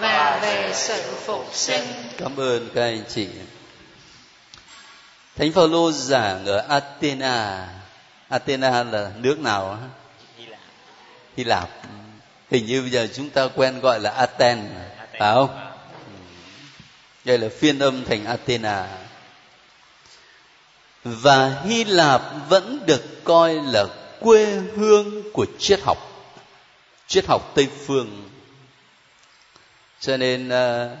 và 0.00 0.38
về 0.42 0.70
sự 0.74 1.02
phục 1.24 1.48
sinh. 1.52 1.84
Cảm 2.18 2.36
ơn 2.36 2.68
các 2.74 2.82
anh 2.82 3.02
chị. 3.14 3.28
Thánh 5.36 5.52
Phaolô 5.52 5.92
giảng 5.92 6.46
ở 6.46 6.64
Athena. 6.68 7.68
Athena 8.28 8.84
là 8.84 9.10
nước 9.16 9.38
nào? 9.38 9.78
Hy 10.38 10.46
Lạp. 10.46 10.60
Hy 11.36 11.44
Lạp 11.44 11.68
hình 12.50 12.66
như 12.66 12.80
bây 12.82 12.90
giờ 12.90 13.08
chúng 13.14 13.30
ta 13.30 13.48
quen 13.54 13.80
gọi 13.80 14.00
là 14.00 14.10
Aten 14.10 14.68
phải 15.18 15.34
không 15.34 15.58
đây 17.24 17.38
là 17.38 17.48
phiên 17.58 17.78
âm 17.78 18.04
thành 18.04 18.24
Athena 18.24 18.88
và 21.04 21.62
Hy 21.64 21.84
Lạp 21.84 22.22
vẫn 22.48 22.86
được 22.86 23.24
coi 23.24 23.54
là 23.54 23.84
quê 24.20 24.44
hương 24.76 25.32
của 25.32 25.46
triết 25.58 25.80
học 25.80 25.98
triết 27.06 27.26
học 27.26 27.52
Tây 27.54 27.68
phương. 27.86 28.28
Cho 30.00 30.16
nên 30.16 30.48
ờ, 30.48 30.96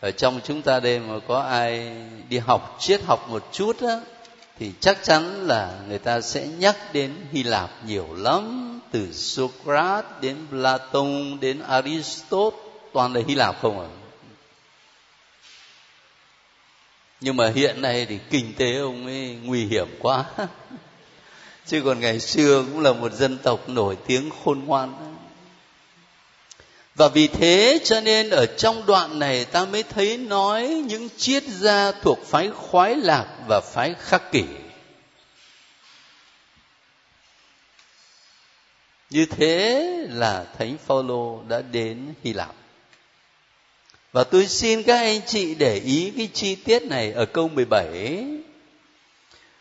ở 0.00 0.10
trong 0.10 0.40
chúng 0.44 0.62
ta 0.62 0.80
đây 0.80 0.98
mà 0.98 1.14
có 1.28 1.40
ai 1.40 1.92
đi 2.28 2.38
học 2.38 2.76
triết 2.80 3.02
học 3.02 3.28
một 3.28 3.48
chút 3.52 3.82
á, 3.82 4.00
thì 4.58 4.72
chắc 4.80 4.98
chắn 5.02 5.46
là 5.46 5.78
người 5.88 5.98
ta 5.98 6.20
sẽ 6.20 6.46
nhắc 6.46 6.76
đến 6.92 7.14
Hy 7.32 7.42
Lạp 7.42 7.70
nhiều 7.86 8.08
lắm 8.16 8.80
từ 8.92 9.12
Socrates 9.12 10.10
đến 10.20 10.36
Plato 10.50 11.04
đến 11.40 11.60
Aristotle 11.68 12.58
toàn 12.92 13.14
là 13.14 13.20
Hy 13.28 13.34
Lạp 13.34 13.62
không 13.62 13.80
à 13.80 13.88
nhưng 17.20 17.36
mà 17.36 17.50
hiện 17.54 17.82
nay 17.82 18.06
thì 18.08 18.18
kinh 18.30 18.54
tế 18.54 18.78
ông 18.78 19.06
ấy 19.06 19.38
nguy 19.44 19.66
hiểm 19.66 19.88
quá. 20.00 20.24
chứ 21.70 21.82
còn 21.84 22.00
ngày 22.00 22.20
xưa 22.20 22.64
cũng 22.72 22.80
là 22.80 22.92
một 22.92 23.12
dân 23.12 23.38
tộc 23.38 23.68
nổi 23.68 23.96
tiếng 24.06 24.30
khôn 24.44 24.64
ngoan 24.66 25.16
và 26.94 27.08
vì 27.08 27.28
thế 27.28 27.80
cho 27.84 28.00
nên 28.00 28.30
ở 28.30 28.46
trong 28.46 28.86
đoạn 28.86 29.18
này 29.18 29.44
ta 29.44 29.64
mới 29.64 29.82
thấy 29.82 30.16
nói 30.16 30.68
những 30.68 31.08
triết 31.16 31.42
gia 31.42 31.92
thuộc 31.92 32.18
phái 32.26 32.50
khoái 32.50 32.96
lạc 32.96 33.26
và 33.48 33.60
phái 33.60 33.94
khắc 33.98 34.32
kỷ 34.32 34.44
Như 39.10 39.26
thế 39.26 39.86
là 40.10 40.46
Thánh 40.58 40.76
Phaolô 40.86 41.42
đã 41.48 41.62
đến 41.62 42.14
Hy 42.24 42.32
Lạp. 42.32 42.54
Và 44.12 44.24
tôi 44.24 44.46
xin 44.46 44.82
các 44.82 44.96
anh 44.96 45.20
chị 45.26 45.54
để 45.54 45.74
ý 45.74 46.12
cái 46.16 46.28
chi 46.32 46.54
tiết 46.54 46.82
này 46.82 47.12
ở 47.12 47.26
câu 47.26 47.48
17. 47.48 48.24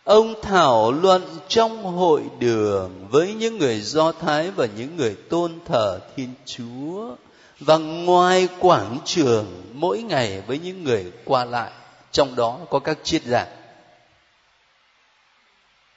Ông 0.10 0.42
thảo 0.42 0.92
luận 0.92 1.40
trong 1.48 1.84
hội 1.84 2.22
đường 2.40 3.08
với 3.10 3.34
những 3.34 3.58
người 3.58 3.82
Do 3.82 4.12
Thái 4.12 4.52
và 4.52 4.68
những 4.78 4.98
người 4.98 5.16
tôn 5.30 5.60
thờ 5.66 6.00
Thiên 6.16 6.34
Chúa. 6.46 7.16
Và 7.60 7.78
ngoài 7.78 8.48
quảng 8.60 8.98
trường 9.06 9.64
mỗi 9.74 10.02
ngày 10.02 10.42
với 10.48 10.60
những 10.60 10.84
người 10.84 11.12
qua 11.26 11.46
lại, 11.46 11.72
trong 12.12 12.36
đó 12.36 12.60
có 12.70 12.80
các 12.80 12.98
triết 13.04 13.24
gia 13.24 13.48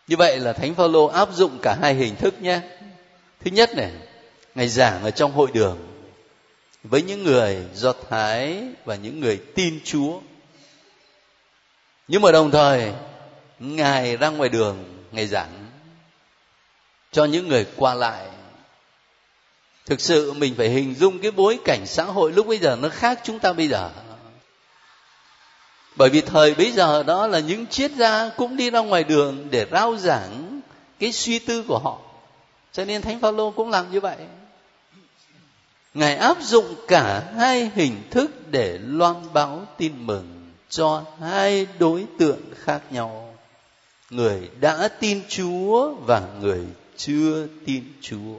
như 0.08 0.16
vậy 0.16 0.38
là 0.38 0.52
thánh 0.52 0.74
phaolô 0.74 1.06
áp 1.06 1.28
dụng 1.32 1.58
cả 1.62 1.76
hai 1.80 1.94
hình 1.94 2.16
thức 2.16 2.42
nhé. 2.42 2.60
Thứ 3.44 3.50
nhất 3.50 3.70
này, 3.76 3.92
ngày 4.54 4.68
giảng 4.68 5.02
ở 5.02 5.10
trong 5.10 5.32
hội 5.32 5.48
đường 5.52 5.78
với 6.84 7.02
những 7.02 7.24
người 7.24 7.64
do 7.74 7.92
thái 8.10 8.62
và 8.84 8.94
những 8.94 9.20
người 9.20 9.40
tin 9.54 9.80
chúa. 9.84 10.20
Nhưng 12.08 12.22
mà 12.22 12.32
đồng 12.32 12.50
thời 12.50 12.92
ngài 13.62 14.16
ra 14.16 14.28
ngoài 14.28 14.48
đường, 14.48 14.84
ngài 15.12 15.26
giảng 15.26 15.66
cho 17.12 17.24
những 17.24 17.48
người 17.48 17.66
qua 17.76 17.94
lại. 17.94 18.26
Thực 19.86 20.00
sự 20.00 20.32
mình 20.32 20.54
phải 20.58 20.68
hình 20.68 20.94
dung 20.94 21.18
cái 21.18 21.30
bối 21.30 21.58
cảnh 21.64 21.86
xã 21.86 22.04
hội 22.04 22.32
lúc 22.32 22.46
bây 22.46 22.58
giờ 22.58 22.76
nó 22.80 22.88
khác 22.88 23.20
chúng 23.24 23.38
ta 23.38 23.52
bây 23.52 23.68
giờ. 23.68 23.90
Bởi 25.96 26.10
vì 26.10 26.20
thời 26.20 26.54
bây 26.54 26.72
giờ 26.72 27.02
đó 27.02 27.26
là 27.26 27.38
những 27.38 27.66
triết 27.66 27.90
gia 27.92 28.28
cũng 28.36 28.56
đi 28.56 28.70
ra 28.70 28.80
ngoài 28.80 29.04
đường 29.04 29.48
để 29.50 29.66
rao 29.72 29.96
giảng 29.96 30.60
cái 30.98 31.12
suy 31.12 31.38
tư 31.38 31.64
của 31.68 31.78
họ. 31.78 31.98
Cho 32.72 32.84
nên 32.84 33.02
thánh 33.02 33.20
phaolô 33.20 33.50
cũng 33.50 33.70
làm 33.70 33.92
như 33.92 34.00
vậy. 34.00 34.16
Ngài 35.94 36.16
áp 36.16 36.36
dụng 36.42 36.74
cả 36.88 37.32
hai 37.36 37.70
hình 37.74 38.02
thức 38.10 38.30
để 38.50 38.78
loan 38.82 39.16
báo 39.32 39.66
tin 39.78 40.06
mừng 40.06 40.52
cho 40.68 41.04
hai 41.20 41.66
đối 41.78 42.06
tượng 42.18 42.40
khác 42.64 42.80
nhau 42.90 43.31
người 44.12 44.50
đã 44.60 44.88
tin 44.88 45.22
chúa 45.28 45.94
và 45.94 46.22
người 46.40 46.64
chưa 46.96 47.46
tin 47.66 47.92
chúa. 48.00 48.38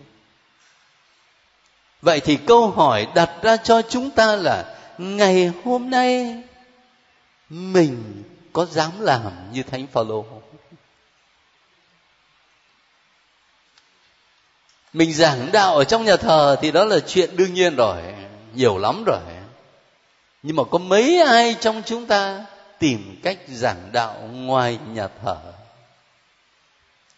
Vậy 2.01 2.19
thì 2.19 2.37
câu 2.47 2.69
hỏi 2.69 3.07
đặt 3.15 3.31
ra 3.41 3.57
cho 3.57 3.81
chúng 3.81 4.09
ta 4.09 4.35
là 4.35 4.75
ngày 4.97 5.51
hôm 5.63 5.89
nay 5.89 6.41
mình 7.49 8.23
có 8.53 8.65
dám 8.65 8.91
làm 8.99 9.51
như 9.53 9.63
thánh 9.63 9.87
phaolô 9.87 10.25
không? 10.29 10.41
Mình 14.93 15.13
giảng 15.13 15.51
đạo 15.51 15.77
ở 15.77 15.83
trong 15.83 16.05
nhà 16.05 16.15
thờ 16.15 16.55
thì 16.61 16.71
đó 16.71 16.85
là 16.85 16.99
chuyện 16.99 17.37
đương 17.37 17.53
nhiên 17.53 17.75
rồi, 17.75 18.01
nhiều 18.55 18.77
lắm 18.77 19.03
rồi. 19.05 19.19
Nhưng 20.43 20.55
mà 20.55 20.63
có 20.71 20.77
mấy 20.77 21.21
ai 21.21 21.55
trong 21.59 21.81
chúng 21.85 22.05
ta 22.05 22.45
tìm 22.79 23.19
cách 23.23 23.37
giảng 23.47 23.89
đạo 23.91 24.29
ngoài 24.31 24.79
nhà 24.93 25.07
thờ? 25.23 25.52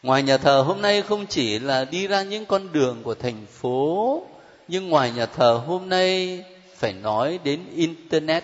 Ngoài 0.05 0.23
nhà 0.23 0.37
thờ 0.37 0.61
hôm 0.61 0.81
nay 0.81 1.01
không 1.01 1.25
chỉ 1.27 1.59
là 1.59 1.85
đi 1.85 2.07
ra 2.07 2.23
những 2.23 2.45
con 2.45 2.71
đường 2.71 3.03
của 3.03 3.15
thành 3.15 3.45
phố, 3.45 4.23
nhưng 4.67 4.89
ngoài 4.89 5.11
nhà 5.11 5.25
thờ 5.25 5.61
hôm 5.67 5.89
nay 5.89 6.43
phải 6.75 6.93
nói 6.93 7.39
đến 7.43 7.59
internet, 7.75 8.43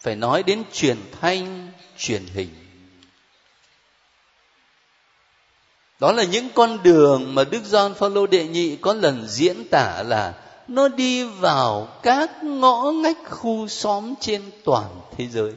phải 0.00 0.16
nói 0.16 0.42
đến 0.42 0.62
truyền 0.72 0.96
thanh, 1.20 1.68
truyền 1.96 2.22
hình. 2.34 2.48
Đó 6.00 6.12
là 6.12 6.24
những 6.24 6.48
con 6.54 6.82
đường 6.82 7.34
mà 7.34 7.44
đức 7.44 7.62
John 7.70 7.94
Phaolô 7.94 8.26
đệ 8.26 8.48
nhị 8.48 8.76
có 8.76 8.94
lần 8.94 9.26
diễn 9.28 9.64
tả 9.70 10.02
là 10.02 10.34
nó 10.68 10.88
đi 10.88 11.24
vào 11.24 11.88
các 12.02 12.44
ngõ 12.44 12.92
ngách 12.92 13.18
khu 13.30 13.68
xóm 13.68 14.14
trên 14.20 14.42
toàn 14.64 15.00
thế 15.16 15.26
giới. 15.26 15.52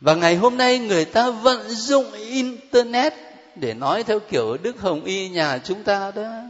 Và 0.00 0.14
ngày 0.14 0.36
hôm 0.36 0.56
nay 0.56 0.78
người 0.78 1.04
ta 1.04 1.30
vận 1.30 1.68
dụng 1.68 2.12
internet 2.12 3.14
để 3.56 3.74
nói 3.74 4.04
theo 4.04 4.20
kiểu 4.20 4.56
đức 4.56 4.80
hồng 4.80 5.04
y 5.04 5.28
nhà 5.28 5.58
chúng 5.58 5.82
ta 5.82 6.10
đó. 6.10 6.42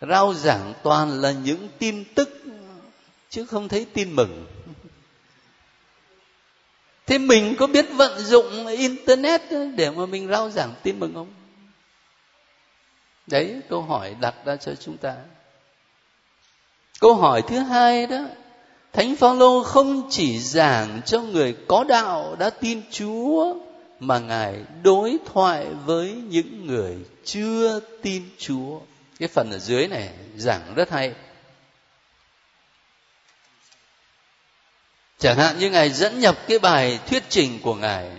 Rao 0.00 0.34
giảng 0.34 0.74
toàn 0.82 1.20
là 1.20 1.32
những 1.32 1.68
tin 1.78 2.04
tức, 2.14 2.42
chứ 3.30 3.44
không 3.44 3.68
thấy 3.68 3.86
tin 3.92 4.16
mừng. 4.16 4.46
Thế 7.06 7.18
mình 7.18 7.54
có 7.58 7.66
biết 7.66 7.86
vận 7.92 8.18
dụng 8.18 8.66
internet 8.66 9.42
để 9.76 9.90
mà 9.90 10.06
mình 10.06 10.28
rao 10.28 10.50
giảng 10.50 10.74
tin 10.82 11.00
mừng 11.00 11.14
không? 11.14 11.32
Đấy, 13.26 13.60
câu 13.68 13.82
hỏi 13.82 14.16
đặt 14.20 14.34
ra 14.44 14.56
cho 14.56 14.74
chúng 14.74 14.96
ta. 14.96 15.16
Câu 17.00 17.14
hỏi 17.14 17.42
thứ 17.48 17.58
hai 17.58 18.06
đó 18.06 18.24
thánh 18.92 19.16
phaolô 19.16 19.62
không 19.62 20.08
chỉ 20.10 20.38
giảng 20.38 21.00
cho 21.06 21.20
người 21.20 21.56
có 21.68 21.84
đạo 21.84 22.36
đã 22.38 22.50
tin 22.50 22.82
chúa, 22.90 23.54
mà 24.00 24.18
ngài 24.18 24.56
đối 24.82 25.18
thoại 25.32 25.66
với 25.84 26.12
những 26.12 26.66
người 26.66 26.96
chưa 27.24 27.80
tin 28.02 28.22
chúa. 28.38 28.80
Cái 29.18 29.28
phần 29.28 29.50
ở 29.50 29.58
dưới 29.58 29.88
này 29.88 30.08
giảng 30.36 30.74
rất 30.74 30.90
hay. 30.90 31.14
Chẳng 35.18 35.38
hạn 35.38 35.58
như 35.58 35.70
ngài 35.70 35.90
dẫn 35.90 36.20
nhập 36.20 36.38
cái 36.48 36.58
bài 36.58 36.98
thuyết 37.06 37.22
trình 37.28 37.58
của 37.62 37.74
ngài, 37.74 38.10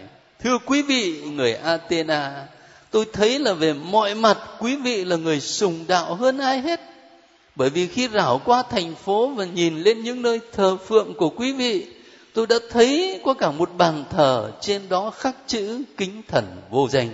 thưa 0.43 0.57
quý 0.65 0.82
vị 0.82 1.21
người 1.21 1.53
athena, 1.53 2.47
tôi 2.91 3.05
thấy 3.13 3.39
là 3.39 3.53
về 3.53 3.74
mọi 3.74 4.15
mặt 4.15 4.38
quý 4.59 4.76
vị 4.76 5.05
là 5.05 5.15
người 5.15 5.39
sùng 5.39 5.86
đạo 5.88 6.15
hơn 6.15 6.38
ai 6.38 6.61
hết 6.61 6.93
bởi 7.56 7.70
vì 7.70 7.88
khi 7.88 8.08
rảo 8.08 8.41
qua 8.45 8.64
thành 8.70 8.95
phố 8.95 9.28
và 9.28 9.45
nhìn 9.45 9.80
lên 9.80 10.04
những 10.04 10.22
nơi 10.22 10.39
thờ 10.51 10.78
phượng 10.78 11.14
của 11.14 11.30
quý 11.30 11.54
vị, 11.54 11.88
tôi 12.34 12.47
đã 12.47 12.56
thấy 12.70 13.22
có 13.26 13.34
cả 13.34 13.51
một 13.51 13.70
bàn 13.78 14.04
thờ 14.10 14.51
trên 14.62 14.89
đó 14.89 15.10
khắc 15.10 15.36
chữ 15.47 15.84
kính 15.97 16.22
thần 16.28 16.62
vô 16.70 16.88
danh. 16.89 17.10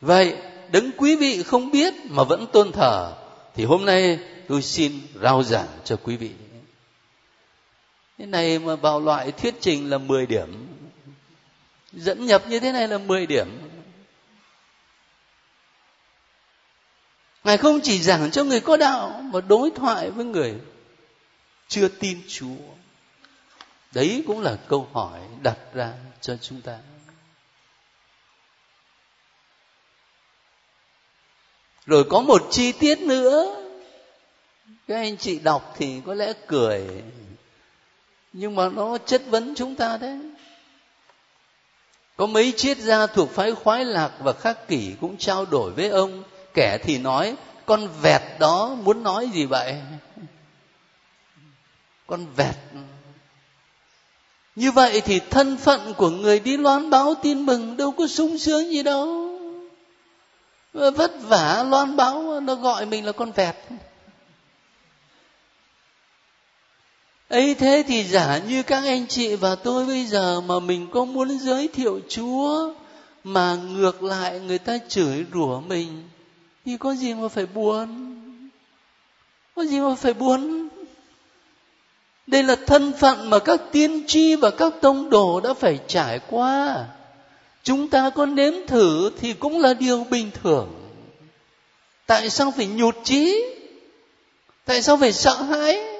Vậy, 0.00 0.36
đấng 0.72 0.90
quý 0.96 1.16
vị 1.16 1.42
không 1.42 1.70
biết 1.70 1.94
mà 2.04 2.24
vẫn 2.24 2.46
tôn 2.52 2.72
thờ, 2.72 3.12
thì 3.54 3.64
hôm 3.64 3.84
nay 3.84 4.18
tôi 4.48 4.62
xin 4.62 4.92
rao 5.22 5.42
giảng 5.42 5.68
cho 5.84 5.96
quý 5.96 6.16
vị. 6.16 6.30
Thế 8.18 8.26
này 8.26 8.58
mà 8.58 8.76
vào 8.76 9.00
loại 9.00 9.32
thuyết 9.32 9.54
trình 9.60 9.90
là 9.90 9.98
10 9.98 10.26
điểm. 10.26 10.66
Dẫn 11.92 12.26
nhập 12.26 12.42
như 12.48 12.60
thế 12.60 12.72
này 12.72 12.88
là 12.88 12.98
10 12.98 13.26
điểm. 13.26 13.46
Ngài 17.44 17.56
không 17.56 17.80
chỉ 17.82 18.02
giảng 18.02 18.30
cho 18.30 18.44
người 18.44 18.60
có 18.60 18.76
đạo, 18.76 19.20
mà 19.24 19.40
đối 19.40 19.70
thoại 19.70 20.10
với 20.10 20.24
người 20.24 20.54
chưa 21.68 21.88
tin 21.88 22.22
Chúa. 22.28 22.56
Đấy 23.92 24.24
cũng 24.26 24.40
là 24.40 24.56
câu 24.68 24.88
hỏi 24.92 25.20
đặt 25.42 25.58
ra 25.74 25.92
cho 26.20 26.36
chúng 26.36 26.60
ta. 26.60 26.78
Rồi 31.86 32.04
có 32.10 32.20
một 32.20 32.42
chi 32.50 32.72
tiết 32.72 32.98
nữa 32.98 33.62
các 34.88 34.96
anh 34.96 35.16
chị 35.16 35.38
đọc 35.38 35.74
thì 35.76 36.00
có 36.06 36.14
lẽ 36.14 36.32
cười, 36.46 37.02
nhưng 38.32 38.54
mà 38.54 38.68
nó 38.68 38.98
chất 38.98 39.22
vấn 39.26 39.54
chúng 39.54 39.74
ta 39.74 39.96
đấy 39.96 40.18
có 42.16 42.26
mấy 42.26 42.52
triết 42.56 42.78
gia 42.78 43.06
thuộc 43.06 43.30
phái 43.30 43.52
khoái 43.52 43.84
lạc 43.84 44.12
và 44.18 44.32
khắc 44.32 44.68
kỷ 44.68 44.94
cũng 45.00 45.16
trao 45.16 45.44
đổi 45.44 45.70
với 45.70 45.88
ông 45.88 46.22
kẻ 46.54 46.78
thì 46.82 46.98
nói, 46.98 47.36
con 47.66 47.88
vẹt 48.02 48.22
đó 48.38 48.76
muốn 48.82 49.02
nói 49.02 49.30
gì 49.34 49.46
vậy? 49.46 49.74
Con 52.06 52.26
vẹt. 52.36 52.56
Như 54.56 54.72
vậy 54.72 55.00
thì 55.00 55.20
thân 55.30 55.56
phận 55.56 55.94
của 55.94 56.10
người 56.10 56.40
đi 56.40 56.56
loan 56.56 56.90
báo 56.90 57.14
tin 57.22 57.46
mừng 57.46 57.76
đâu 57.76 57.92
có 57.92 58.06
sung 58.06 58.38
sướng 58.38 58.70
gì 58.70 58.82
đâu. 58.82 59.38
Vất 60.72 61.12
vả 61.22 61.64
loan 61.70 61.96
báo, 61.96 62.40
nó 62.40 62.54
gọi 62.54 62.86
mình 62.86 63.06
là 63.06 63.12
con 63.12 63.32
vẹt. 63.32 63.56
Ấy 67.28 67.54
thế 67.54 67.84
thì 67.86 68.04
giả 68.04 68.38
như 68.48 68.62
các 68.62 68.84
anh 68.84 69.06
chị 69.06 69.36
và 69.36 69.54
tôi 69.54 69.86
bây 69.86 70.06
giờ 70.06 70.40
mà 70.40 70.60
mình 70.60 70.88
có 70.92 71.04
muốn 71.04 71.38
giới 71.38 71.68
thiệu 71.68 72.00
chúa 72.08 72.74
mà 73.24 73.54
ngược 73.54 74.02
lại 74.02 74.40
người 74.40 74.58
ta 74.58 74.78
chửi 74.88 75.24
rủa 75.34 75.60
mình 75.60 76.08
thì 76.64 76.76
có 76.76 76.94
gì 76.94 77.14
mà 77.14 77.28
phải 77.28 77.46
buồn? 77.46 77.88
Có 79.54 79.64
gì 79.64 79.80
mà 79.80 79.94
phải 79.94 80.14
buồn? 80.14 80.68
Đây 82.26 82.42
là 82.42 82.56
thân 82.66 82.92
phận 82.98 83.30
mà 83.30 83.38
các 83.38 83.60
tiên 83.72 84.04
tri 84.06 84.36
và 84.36 84.50
các 84.50 84.72
tông 84.80 85.10
đồ 85.10 85.40
đã 85.40 85.54
phải 85.54 85.78
trải 85.86 86.20
qua. 86.30 86.84
Chúng 87.62 87.88
ta 87.88 88.10
có 88.10 88.26
nếm 88.26 88.54
thử 88.66 89.10
thì 89.20 89.32
cũng 89.32 89.60
là 89.60 89.74
điều 89.74 90.06
bình 90.10 90.30
thường. 90.42 90.90
Tại 92.06 92.30
sao 92.30 92.52
phải 92.56 92.66
nhụt 92.66 92.96
chí? 93.04 93.44
Tại 94.64 94.82
sao 94.82 94.96
phải 94.96 95.12
sợ 95.12 95.42
hãi? 95.42 95.92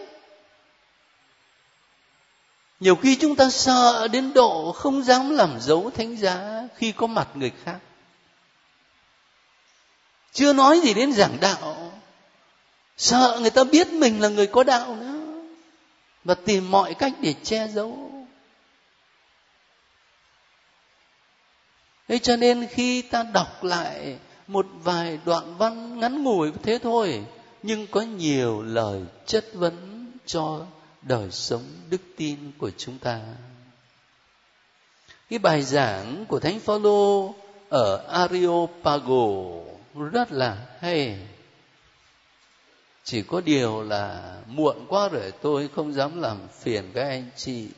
Nhiều 2.80 2.96
khi 2.96 3.16
chúng 3.16 3.36
ta 3.36 3.50
sợ 3.50 4.08
đến 4.08 4.32
độ 4.32 4.72
không 4.72 5.02
dám 5.02 5.30
làm 5.30 5.60
dấu 5.60 5.90
thánh 5.94 6.16
giá 6.16 6.68
khi 6.76 6.92
có 6.92 7.06
mặt 7.06 7.28
người 7.34 7.52
khác 7.64 7.78
chưa 10.32 10.52
nói 10.52 10.80
gì 10.80 10.94
đến 10.94 11.12
giảng 11.12 11.40
đạo. 11.40 11.92
Sợ 12.96 13.38
người 13.40 13.50
ta 13.50 13.64
biết 13.64 13.88
mình 13.88 14.20
là 14.20 14.28
người 14.28 14.46
có 14.46 14.64
đạo 14.64 14.96
nữa. 14.96 15.20
Và 16.24 16.34
tìm 16.34 16.70
mọi 16.70 16.94
cách 16.94 17.12
để 17.20 17.34
che 17.42 17.68
giấu. 17.68 18.12
Thế 22.08 22.18
cho 22.18 22.36
nên 22.36 22.66
khi 22.70 23.02
ta 23.02 23.22
đọc 23.22 23.64
lại 23.64 24.18
một 24.46 24.66
vài 24.72 25.18
đoạn 25.24 25.56
văn 25.58 26.00
ngắn 26.00 26.22
ngủi 26.22 26.52
thế 26.62 26.78
thôi, 26.82 27.24
nhưng 27.62 27.86
có 27.86 28.00
nhiều 28.00 28.62
lời 28.62 29.02
chất 29.26 29.46
vấn 29.54 30.06
cho 30.26 30.66
đời 31.02 31.30
sống 31.30 31.62
đức 31.90 32.00
tin 32.16 32.52
của 32.58 32.70
chúng 32.78 32.98
ta. 32.98 33.20
Cái 35.30 35.38
bài 35.38 35.62
giảng 35.62 36.24
của 36.28 36.40
thánh 36.40 36.60
phaolô 36.60 37.34
ở 37.68 37.96
areopago 37.96 39.26
rất 39.94 40.32
là 40.32 40.66
hay. 40.80 41.18
Chỉ 43.04 43.22
có 43.22 43.40
điều 43.40 43.82
là 43.82 44.36
muộn 44.46 44.86
quá 44.88 45.08
rồi, 45.08 45.32
tôi 45.42 45.68
không 45.74 45.94
dám 45.94 46.22
làm 46.22 46.38
phiền 46.60 46.90
các 46.94 47.08
anh 47.08 47.30
chị. 47.36 47.68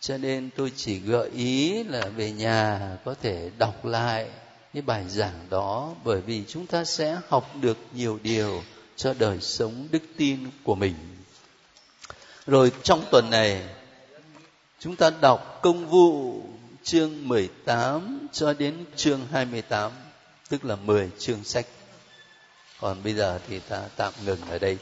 Cho 0.00 0.18
nên 0.18 0.50
tôi 0.56 0.72
chỉ 0.76 0.98
gợi 0.98 1.30
ý 1.30 1.84
là 1.84 2.08
về 2.16 2.32
nhà 2.32 2.96
có 3.04 3.14
thể 3.22 3.50
đọc 3.58 3.84
lại 3.84 4.30
cái 4.74 4.82
bài 4.82 5.04
giảng 5.08 5.46
đó, 5.50 5.94
bởi 6.04 6.20
vì 6.20 6.44
chúng 6.48 6.66
ta 6.66 6.84
sẽ 6.84 7.18
học 7.28 7.50
được 7.60 7.78
nhiều 7.92 8.18
điều 8.22 8.62
cho 8.96 9.14
đời 9.18 9.40
sống 9.40 9.88
đức 9.90 10.02
tin 10.16 10.50
của 10.64 10.74
mình. 10.74 10.94
Rồi 12.46 12.72
trong 12.82 13.04
tuần 13.10 13.30
này, 13.30 13.62
chúng 14.78 14.96
ta 14.96 15.10
đọc 15.20 15.58
công 15.62 15.86
vụ 15.86 16.42
chương 16.82 17.28
18 17.28 18.28
cho 18.32 18.52
đến 18.52 18.84
chương 18.96 19.20
28 19.32 19.92
tức 20.54 20.64
là 20.64 20.76
10 20.76 21.10
chương 21.18 21.44
sách. 21.44 21.66
Còn 22.80 23.02
bây 23.04 23.14
giờ 23.14 23.38
thì 23.48 23.58
ta 23.58 23.82
tạm 23.96 24.12
ngừng 24.24 24.40
ở 24.50 24.58
đây. 24.58 24.78